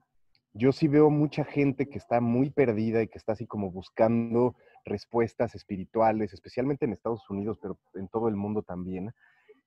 [0.53, 4.55] yo sí veo mucha gente que está muy perdida y que está así como buscando
[4.85, 9.11] respuestas espirituales, especialmente en Estados Unidos, pero en todo el mundo también.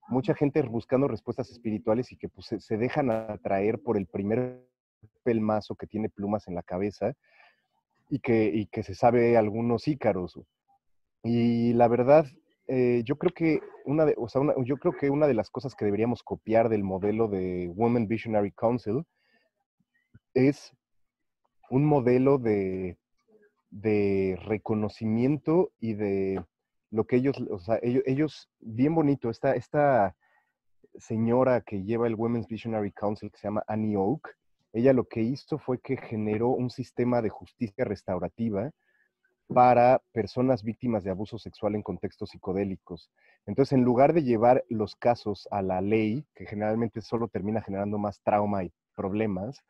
[0.08, 4.66] Mucha gente buscando respuestas espirituales y que pues, se dejan atraer por el primer
[5.22, 7.14] pelmazo que tiene plumas en la cabeza
[8.08, 10.38] y que, se sabe algunos ícaros.
[11.22, 12.26] Y la verdad,
[12.66, 15.74] eh, yo creo que una de, o sea, yo creo que una de las cosas
[15.74, 19.04] que deberíamos copiar del modelo de Women Visionary Council
[20.34, 20.72] es
[21.70, 22.98] un modelo de,
[23.70, 26.44] de reconocimiento y de
[26.90, 30.14] lo que ellos, o sea, ellos, bien bonito, esta, esta
[30.98, 34.36] señora que lleva el Women's Visionary Council, que se llama Annie Oak,
[34.74, 38.70] ella lo que hizo fue que generó un sistema de justicia restaurativa
[39.48, 43.10] para personas víctimas de abuso sexual en contextos psicodélicos.
[43.46, 47.98] Entonces, en lugar de llevar los casos a la ley, que generalmente solo termina generando
[47.98, 49.62] más trauma y problemas,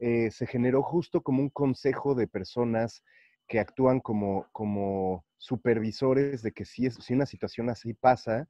[0.00, 3.04] eh, se generó justo como un consejo de personas
[3.46, 8.48] que actúan como, como supervisores de que si, si una situación así pasa,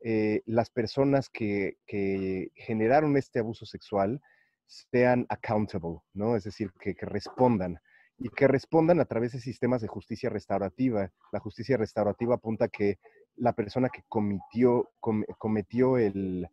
[0.00, 4.20] eh, las personas que, que, generaron este abuso sexual
[4.66, 6.36] sean accountable, ¿no?
[6.36, 7.80] Es decir, que, respondan
[8.18, 11.10] y que respondan a través de sistemas de justicia restaurativa.
[11.32, 12.98] La justicia restaurativa apunta que
[13.36, 16.48] la persona que cometió, cometió el,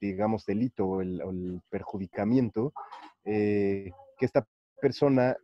[0.00, 2.74] digamos, delito o el, perjudicamiento,
[3.24, 4.46] eh, que esta
[4.80, 5.36] persona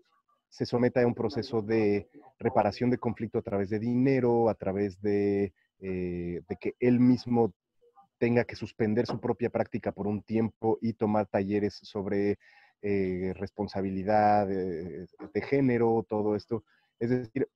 [0.49, 2.09] se someta a un proceso de
[2.39, 7.53] reparación de conflicto a través de dinero, a través de, eh, de que él mismo
[8.18, 12.39] tenga que suspender su propia práctica por un tiempo y tomar talleres sobre
[12.83, 15.07] eh, responsabilidad de,
[15.43, 16.64] género, todo esto.
[16.99, 17.49] Es decir,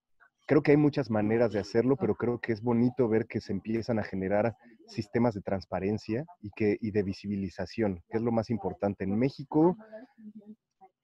[0.46, 3.52] creo que hay muchas maneras de hacerlo, pero creo que es bonito ver que se
[3.52, 8.50] empiezan a generar sistemas de transparencia y, que, y de visibilización, que es lo más
[8.50, 9.04] importante.
[9.04, 9.76] En México,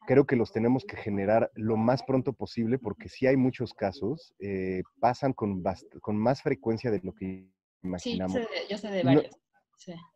[0.06, 4.34] creo que los tenemos que generar lo más pronto posible, porque si hay muchos casos,
[4.40, 5.62] eh, pasan con,
[6.00, 7.50] con más frecuencia de lo que
[7.82, 8.34] imaginamos.
[8.34, 9.38] Sí, yo sé de varios.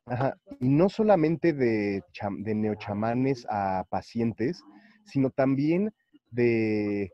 [0.07, 0.37] Ajá.
[0.61, 2.03] Y no solamente de,
[2.39, 4.61] de neochamanes a pacientes,
[5.05, 5.93] sino también
[6.31, 7.13] de,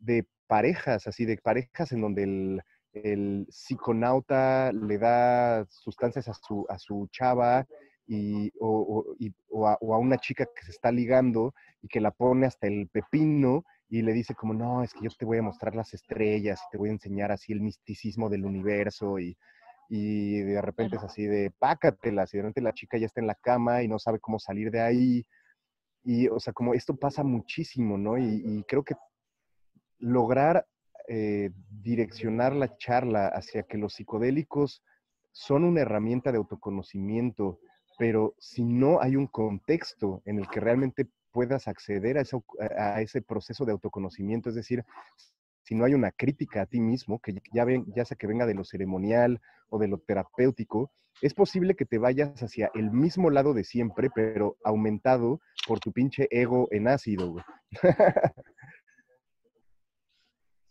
[0.00, 6.66] de parejas, así de parejas en donde el, el psiconauta le da sustancias a su,
[6.68, 7.66] a su chava
[8.06, 9.04] y, o,
[9.50, 12.66] o, a, o, a, una chica que se está ligando y que la pone hasta
[12.66, 15.94] el pepino y le dice como, no, es que yo te voy a mostrar las
[15.94, 19.36] estrellas y te voy a enseñar así el misticismo del universo y
[19.88, 23.26] y de repente es así de pácatelas y de repente la chica ya está en
[23.26, 25.26] la cama y no sabe cómo salir de ahí.
[26.04, 28.18] Y, o sea, como esto pasa muchísimo, ¿no?
[28.18, 28.94] Y, creo que
[29.98, 30.66] lograr
[31.08, 34.82] eh, direccionar la charla hacia que los psicodélicos
[35.32, 37.60] son una herramienta de autoconocimiento,
[37.98, 43.64] pero si no hay un contexto en el que realmente puedas acceder a, ese proceso
[43.64, 44.84] de autoconocimiento, es decir,
[45.62, 48.54] si no hay una crítica a ti mismo, que ya, ya sea que venga de
[48.54, 49.40] lo ceremonial
[49.70, 50.90] o de lo terapéutico,
[51.22, 55.92] es posible que te vayas hacia el mismo lado de siempre, pero aumentado por tu
[55.92, 57.36] pinche ego en ácido.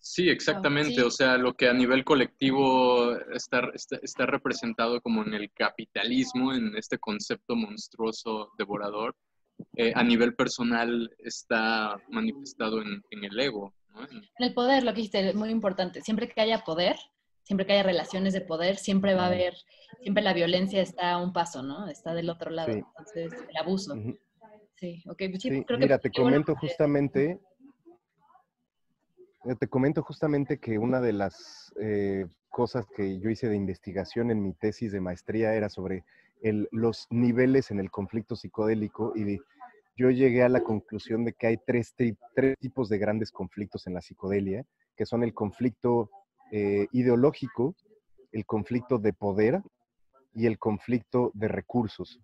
[0.10, 1.04] Sí, exactamente.
[1.04, 6.76] O sea, lo que a nivel colectivo está, está, representado como en el capitalismo, en
[6.78, 9.16] este concepto monstruoso devorador,
[9.76, 13.74] eh, a nivel personal está manifestado en, el ego.
[14.10, 16.02] En el poder, lo que dijiste, es muy importante.
[16.02, 16.96] Siempre que haya poder,
[17.44, 19.56] siempre que haya relaciones de poder, siempre va a haber,
[20.02, 21.90] siempre la violencia está a un paso, ¿no?
[21.90, 22.72] Está del otro lado.
[22.72, 23.94] Entonces, el abuso.
[24.76, 25.24] Sí, ok.
[25.32, 27.40] Pues sí, mira, te comento justamente, eh,
[29.56, 34.42] te comento justamente que una de las eh, cosas que yo hice de investigación en
[34.42, 36.04] mi tesis de maestría era sobre
[36.72, 39.40] los niveles en el conflicto psicodélico y
[39.96, 41.96] yo llegué a la conclusión de que hay tres,
[42.36, 44.64] tres tipos de grandes conflictos en la psicodelia,
[44.96, 46.12] que son el conflicto
[46.52, 47.76] eh, ideológico,
[48.32, 49.62] el conflicto de poder
[50.36, 52.20] y el conflicto de recursos.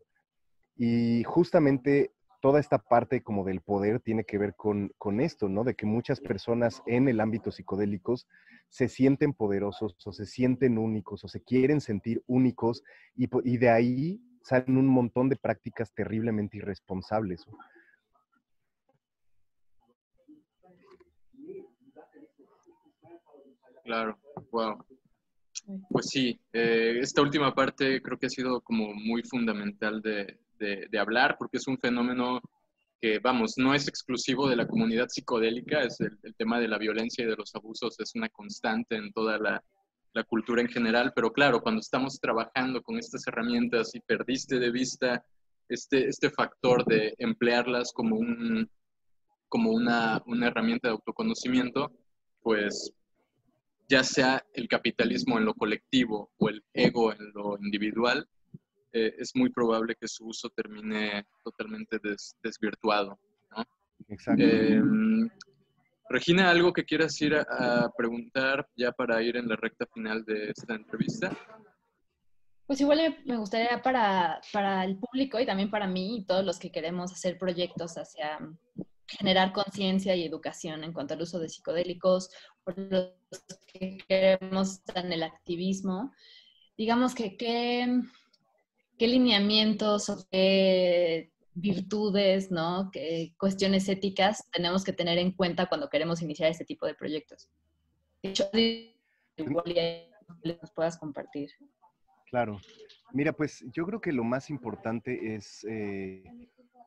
[0.76, 2.12] Y justamente
[2.44, 4.92] toda esta parte como del poder tiene que ver con,
[5.22, 5.64] esto, ¿no?
[5.64, 8.28] De que muchas personas en el ámbito psicodélicos
[8.68, 12.84] se sienten poderosos o se sienten únicos o se quieren sentir únicos
[13.16, 17.46] y, y de ahí salen un montón de prácticas terriblemente irresponsables.
[23.86, 24.20] Claro,
[24.52, 24.84] wow.
[25.90, 31.00] Pues sí, eh, esta última parte creo que ha sido como muy fundamental de, de,
[31.00, 32.42] hablar, porque es un fenómeno
[33.02, 37.24] que, vamos, no es exclusivo de la comunidad psicodélica, es el, tema de la violencia
[37.24, 39.64] y de los abusos es una constante en toda la,
[40.14, 44.72] la, cultura en general, pero claro, cuando estamos trabajando con estas herramientas y perdiste de
[44.72, 45.26] vista
[45.68, 48.70] este, este factor de emplearlas como, un,
[49.50, 51.92] como una, una herramienta de autoconocimiento,
[52.42, 52.94] pues
[53.88, 58.28] ya sea el capitalismo en lo colectivo o el ego en lo individual,
[58.94, 62.00] eh, es muy probable que su uso termine totalmente
[62.44, 63.20] desvirtuado.
[64.08, 64.44] Exacto.
[64.44, 65.30] Em,
[66.10, 70.50] Regina, ¿algo que quieras ir a, preguntar ya para ir en la recta final de
[70.50, 71.36] esta entrevista?
[72.68, 76.60] Pues igual me gustaría para, para el público y también para mí y todos los
[76.60, 78.38] que queremos hacer proyectos hacia
[79.08, 82.30] generar conciencia y educación en cuanto al uso de psicodélicos,
[82.64, 83.14] por los
[83.68, 86.14] que queremos estar en el activismo,
[86.78, 88.02] digamos que qué
[88.98, 92.90] qué lineamientos o qué virtudes, ¿no?
[92.92, 97.50] ¿Qué cuestiones éticas tenemos que tener en cuenta cuando queremos iniciar este tipo de proyectos?
[100.44, 101.50] Nos puedas compartir.
[102.30, 102.60] Claro.
[103.12, 106.24] Mira, pues yo creo que lo más importante es, eh,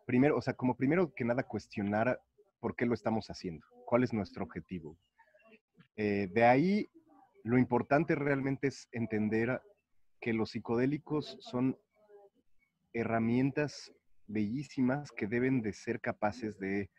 [0.06, 2.20] primero, o sea, como primero que nada, cuestionar
[2.58, 4.98] por qué lo estamos haciendo, cuál es nuestro objetivo.
[5.96, 6.88] Eh, de ahí,
[7.44, 9.62] lo importante realmente es entender
[10.20, 11.78] que los psicodélicos son
[12.96, 13.92] herramientas
[14.26, 16.90] bellísimas que deben de ser capaces de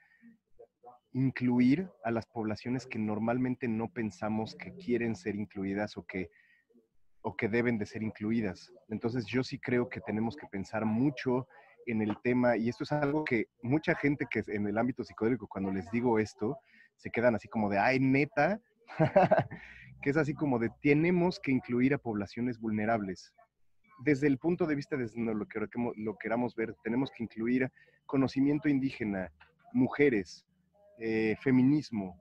[1.14, 6.30] incluir a las poblaciones que normalmente no pensamos que quieren ser incluidas o que,
[7.22, 8.72] o que deben de ser incluidas.
[8.90, 11.48] Entonces yo sí creo que tenemos que pensar mucho
[11.88, 15.48] en el tema, y esto es algo que mucha gente que en el ámbito psicodélico,
[15.48, 16.58] cuando les digo esto,
[16.98, 18.60] se quedan así como de, ay, neta,
[20.02, 23.34] que es así como de, tenemos que incluir a poblaciones vulnerables
[24.00, 25.60] desde el punto de vista de lo que
[25.96, 27.72] lo queramos ver, tenemos que incluir
[28.06, 29.32] conocimiento indígena,
[29.74, 30.46] mujeres,
[31.00, 32.20] eh, feminismo,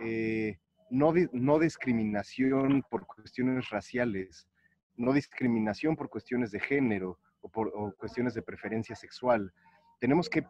[0.00, 0.58] eh,
[0.90, 4.48] no, no discriminación por cuestiones raciales,
[4.96, 9.52] no discriminación por cuestiones de género o por cuestiones de preferencia sexual.
[10.00, 10.44] Tenemos que,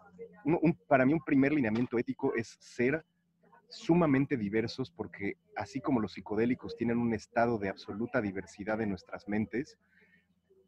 [0.86, 3.04] para mí un primer lineamiento ético es ser
[3.68, 9.28] sumamente diversos porque así como los psicodélicos tienen un estado de absoluta diversidad en nuestras
[9.28, 9.78] mentes,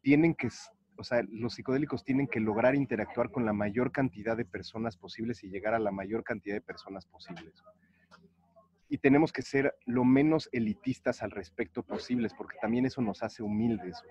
[0.01, 0.49] tienen que,
[0.97, 5.43] o sea, los psicodélicos tienen que lograr interactuar con la mayor cantidad de personas posibles
[5.43, 7.63] y llegar a la mayor cantidad de personas posibles.
[8.89, 13.43] Y tenemos que ser lo menos elitistas al respecto posibles, porque también eso nos hace
[13.43, 14.01] humildes.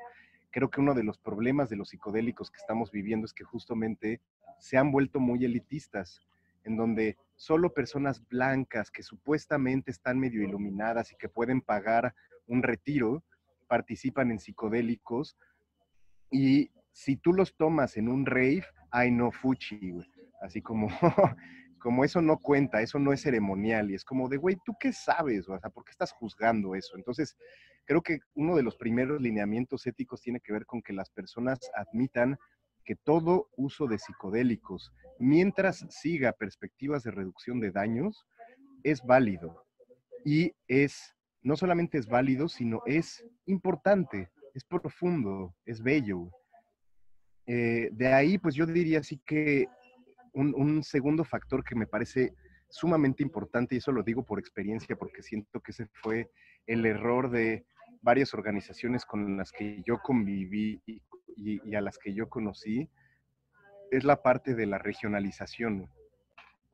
[0.50, 4.20] Creo que uno de los problemas de los psicodélicos que estamos viviendo es que justamente
[4.58, 6.20] se han vuelto muy elitistas,
[6.64, 12.14] en donde solo personas blancas que supuestamente están medio iluminadas y que pueden pagar
[12.46, 13.22] un retiro
[13.66, 15.36] participan en psicodélicos
[16.30, 19.78] y si tú los tomas en un rave, ay no, fuchi,
[20.40, 20.88] Así como,
[21.78, 24.92] como eso no cuenta, eso no es ceremonial y es como de, güey, ¿tú qué
[24.92, 25.48] sabes?
[25.48, 26.96] O sea, ¿por qué estás juzgando eso?
[26.96, 27.36] Entonces,
[27.84, 31.58] creo que uno de los primeros lineamientos éticos tiene que ver con que las personas
[31.74, 32.36] admitan
[32.84, 38.26] que todo uso de psicodélicos, mientras siga perspectivas de reducción de daños,
[38.84, 39.66] es válido.
[40.24, 46.30] Y es, no solamente es válido, sino es importante, es profundo, es bello.
[47.46, 49.66] Eh, de ahí, pues yo diría así que
[50.32, 52.34] un, segundo factor que me parece
[52.70, 56.30] sumamente importante, y eso lo digo por experiencia, porque siento que ese fue
[56.66, 57.66] el error de
[58.00, 60.82] varias organizaciones con las que yo conviví
[61.36, 62.88] y, a las que yo conocí,
[63.90, 65.90] es la parte de la regionalización.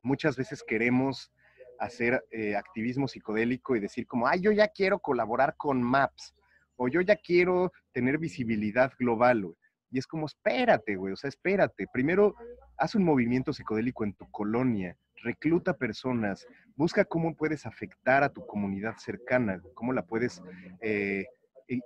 [0.03, 1.33] Muchas veces queremos
[1.79, 6.35] hacer eh, activismo psicodélico y decir como, ay, yo ya quiero colaborar con MAPS,
[6.83, 9.55] o yo ya quiero tener visibilidad global.
[9.91, 11.87] Y es como, espérate, güey, o sea, espérate.
[11.93, 12.35] Primero,
[12.77, 18.45] haz un movimiento psicodélico en tu colonia, recluta personas, busca cómo puedes afectar a tu
[18.47, 20.43] comunidad cercana, cómo la puedes
[20.81, 21.27] eh,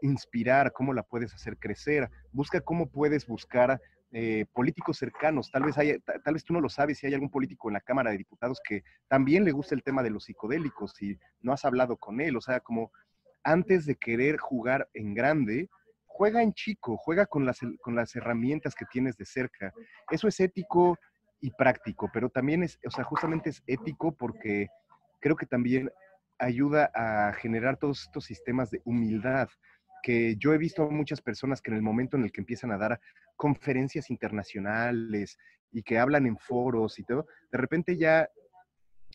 [0.00, 3.78] inspirar, cómo la puedes hacer crecer, busca cómo puedes buscar
[4.12, 5.50] eh, políticos cercanos.
[5.50, 7.80] Tal vez, haya, tal vez tú no lo sabes si hay algún político en la
[7.82, 11.66] Cámara de Diputados que también le gusta el tema de los psicodélicos y no has
[11.66, 12.36] hablado con él.
[12.36, 12.92] O sea, como
[13.46, 15.70] antes de querer jugar en grande,
[16.04, 19.72] juega en chico, juega con las, con las herramientas que tienes de cerca.
[20.10, 20.98] Eso es ético
[21.40, 24.66] y práctico, pero también es, o sea, justamente es ético porque
[25.20, 25.90] creo que también
[26.38, 29.48] ayuda a generar todos estos sistemas de humildad
[30.02, 32.72] que yo he visto a muchas personas que en el momento en el que empiezan
[32.72, 33.00] a dar
[33.36, 35.38] conferencias internacionales
[35.70, 38.28] y que hablan en foros y todo, de repente ya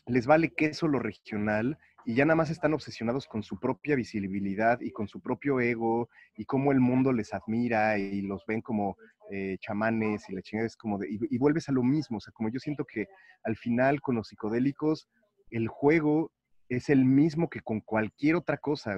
[0.06, 4.80] les vale queso lo regional y ya nada más están obsesionados con su propia visibilidad
[4.80, 8.96] y con su propio ego y cómo el mundo les admira y los ven como
[9.30, 12.32] eh, chamanes y la chingada es como de, y, vuelves a lo mismo, o sea,
[12.32, 13.06] como yo siento que
[13.44, 15.08] al final con los psicodélicos
[15.50, 16.32] el juego
[16.68, 18.96] es el mismo que con cualquier otra cosa,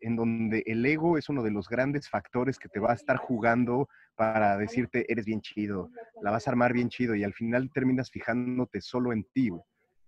[0.00, 3.18] en donde el ego es uno de los grandes factores que te va a estar
[3.18, 5.90] jugando para decirte, eres bien chido,
[6.22, 9.50] la vas a armar bien chido y al final terminas fijándote solo en ti.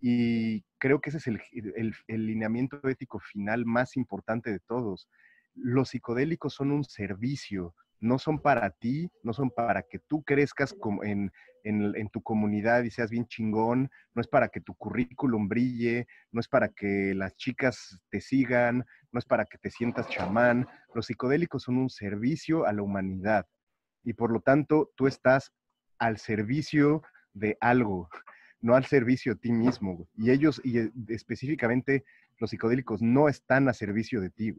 [0.05, 5.09] Y creo que ese es el, lineamiento ético final más importante de todos.
[5.55, 10.75] Los psicodélicos son un servicio, no son para ti, no son para que tú crezcas
[11.05, 11.31] en,
[11.63, 16.41] en, tu comunidad y seas bien chingón, no es para que tu currículum brille, no
[16.41, 20.67] es para que las chicas te sigan, no es para que te sientas chamán.
[20.97, 23.47] Los psicodélicos son un servicio a la humanidad
[24.03, 25.53] y por lo tanto tú estás
[26.01, 27.03] al servicio
[27.35, 28.09] de algo
[28.63, 30.09] no al servicio de ti mismo.
[30.17, 32.05] Y ellos, y eh, específicamente
[32.39, 34.55] los psicodélicos, no están a servicio de ti.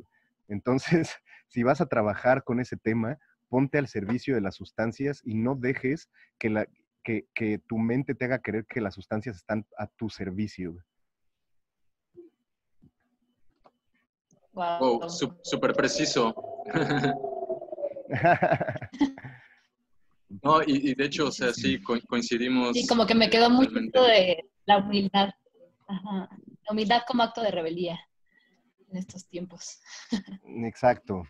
[0.47, 1.09] Entonces,
[1.47, 3.17] si vas a trabajar con ese tema,
[3.49, 6.67] ponte al servicio de las sustancias y no dejes que, la,
[7.03, 10.75] que, tu mente te haga creer que las sustancias están a tu servicio.
[14.53, 15.09] Wow,
[15.43, 16.35] súper preciso.
[20.41, 22.75] No, y, de hecho, o sea, sí, coincidimos.
[22.75, 25.29] Sí, como que me quedó mucho de la humildad.
[25.87, 27.99] La humildad como acto de rebeldía
[28.89, 29.81] en estos tiempos.
[30.65, 31.23] Exacto,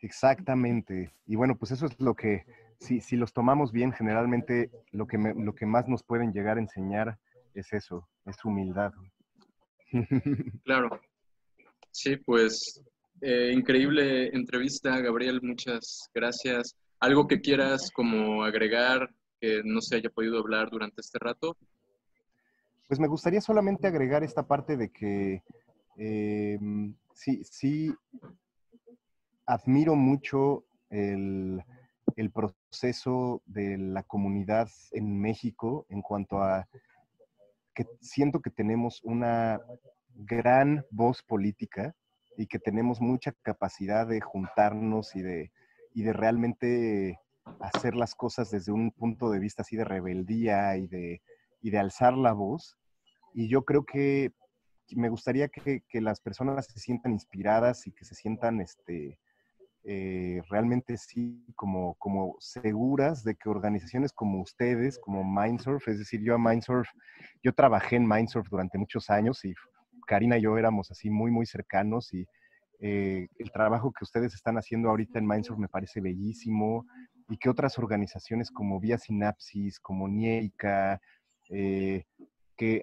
[0.00, 1.12] exactamente.
[1.26, 2.44] Y bueno, pues eso es lo que,
[2.78, 6.60] si, si los tomamos bien, generalmente lo que, lo que más nos pueden llegar a
[6.60, 7.18] enseñar
[7.54, 8.92] es eso, es humildad.
[10.64, 11.00] Claro.
[11.90, 12.80] Sí, pues
[13.20, 16.76] eh, increíble entrevista, Gabriel, muchas gracias.
[17.00, 19.08] ¿Algo que quieras como agregar
[19.40, 21.56] que no se haya podido hablar durante este rato?
[22.86, 25.42] Pues me gustaría solamente agregar esta parte de que
[25.96, 27.94] em, sí, sí
[29.46, 31.64] admiro mucho el,
[32.16, 36.68] el, proceso de la comunidad en México en cuanto a
[37.74, 39.58] que siento que tenemos una
[40.14, 41.94] gran voz política
[42.36, 45.50] y que tenemos mucha capacidad de juntarnos y de
[45.94, 47.18] y de realmente
[47.60, 51.22] hacer las cosas desde un punto de vista así de rebeldía y de,
[51.60, 52.76] y de alzar la voz.
[53.34, 54.32] Y yo creo que
[54.90, 59.18] me gustaría que, que las personas se sientan inspiradas y que se sientan este,
[59.84, 66.20] eh, realmente sí como, como seguras de que organizaciones como ustedes, como Mindsurf, es decir,
[66.22, 66.86] yo a Mindsurf,
[67.42, 69.54] yo trabajé en Mindsurf durante muchos años y
[70.06, 72.26] Karina y yo éramos así muy, muy cercanos y
[72.80, 76.86] eh, el trabajo que ustedes están haciendo ahorita en Mindsurf me parece bellísimo
[77.28, 81.00] y que otras organizaciones como Vía Sinapsis, como Nieica,
[81.50, 82.04] eh,
[82.56, 82.82] que,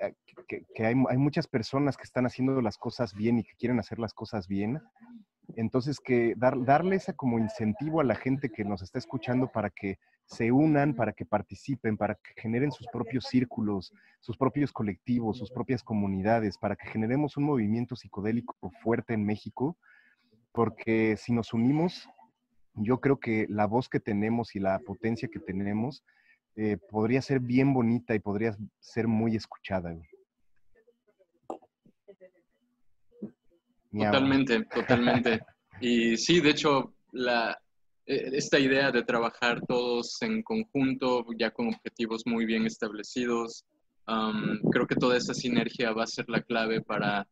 [0.79, 4.47] hay, muchas personas que están haciendo las cosas bien y que quieren hacer las cosas
[4.47, 4.81] bien,
[5.57, 9.71] Entonces, que dar, darle esa como incentivo a la gente que nos está escuchando para
[9.71, 9.97] que
[10.27, 15.49] se unan, para que participen, para que generen sus propios círculos, sus propios colectivos, sus
[15.49, 19.75] propias comunidades, para que generemos un movimiento psicodélico fuerte en México,
[20.51, 22.07] porque si nos unimos,
[22.75, 26.03] yo creo que la voz que tenemos y la potencia que tenemos
[26.55, 29.95] eh, podría ser bien bonita y podría ser muy escuchada.
[33.91, 35.39] Totalmente, totalmente.
[35.79, 37.55] Y sí, de hecho, la,
[38.07, 43.63] e, esta idea de trabajar todos en conjunto, ya con objetivos muy bien establecidos,
[44.71, 47.27] creo que toda esa sinergia va a ser la clave para,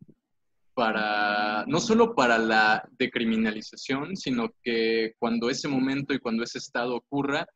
[0.73, 6.95] para, no solo para la decriminalización, sino que cuando ese momento y cuando ese estado
[6.95, 7.47] ocurra,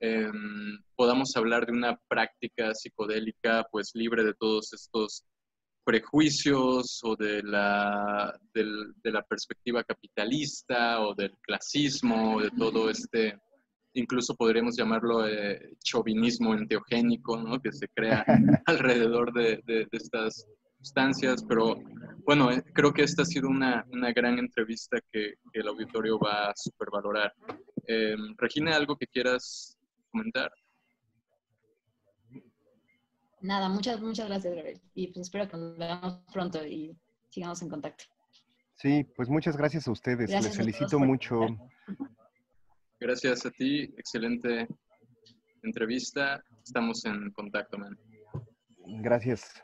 [0.00, 5.24] em, podamos hablar de una práctica psicodélica pues libre de todos estos
[5.84, 13.38] prejuicios o de la, de la perspectiva capitalista o del clasismo, de todo este,
[13.94, 17.60] incluso podríamos llamarlo eh, chauvinismo enteogénico, ¿no?
[17.60, 18.24] que se crea
[18.66, 20.46] alrededor de, de, estas
[20.78, 21.44] sustancias.
[21.48, 21.76] Pero
[22.24, 26.18] bueno, eh, creo que esta ha sido una, una gran entrevista que, que, el auditorio
[26.18, 27.32] va a supervalorar.
[27.86, 29.76] Eh, Regina, ¿algo que quieras
[30.10, 30.50] comentar?
[33.42, 36.96] nada, muchas, muchas gracias, Y pues espero que nos veamos pronto y
[37.28, 38.04] sigamos en contacto.
[38.76, 40.30] Sí, pues muchas gracias a ustedes.
[40.30, 41.46] Les felicito mucho.
[42.98, 44.66] Gracias a ti, excelente
[45.62, 46.42] entrevista.
[46.64, 47.96] Estamos en contacto, man.
[49.02, 49.62] Gracias.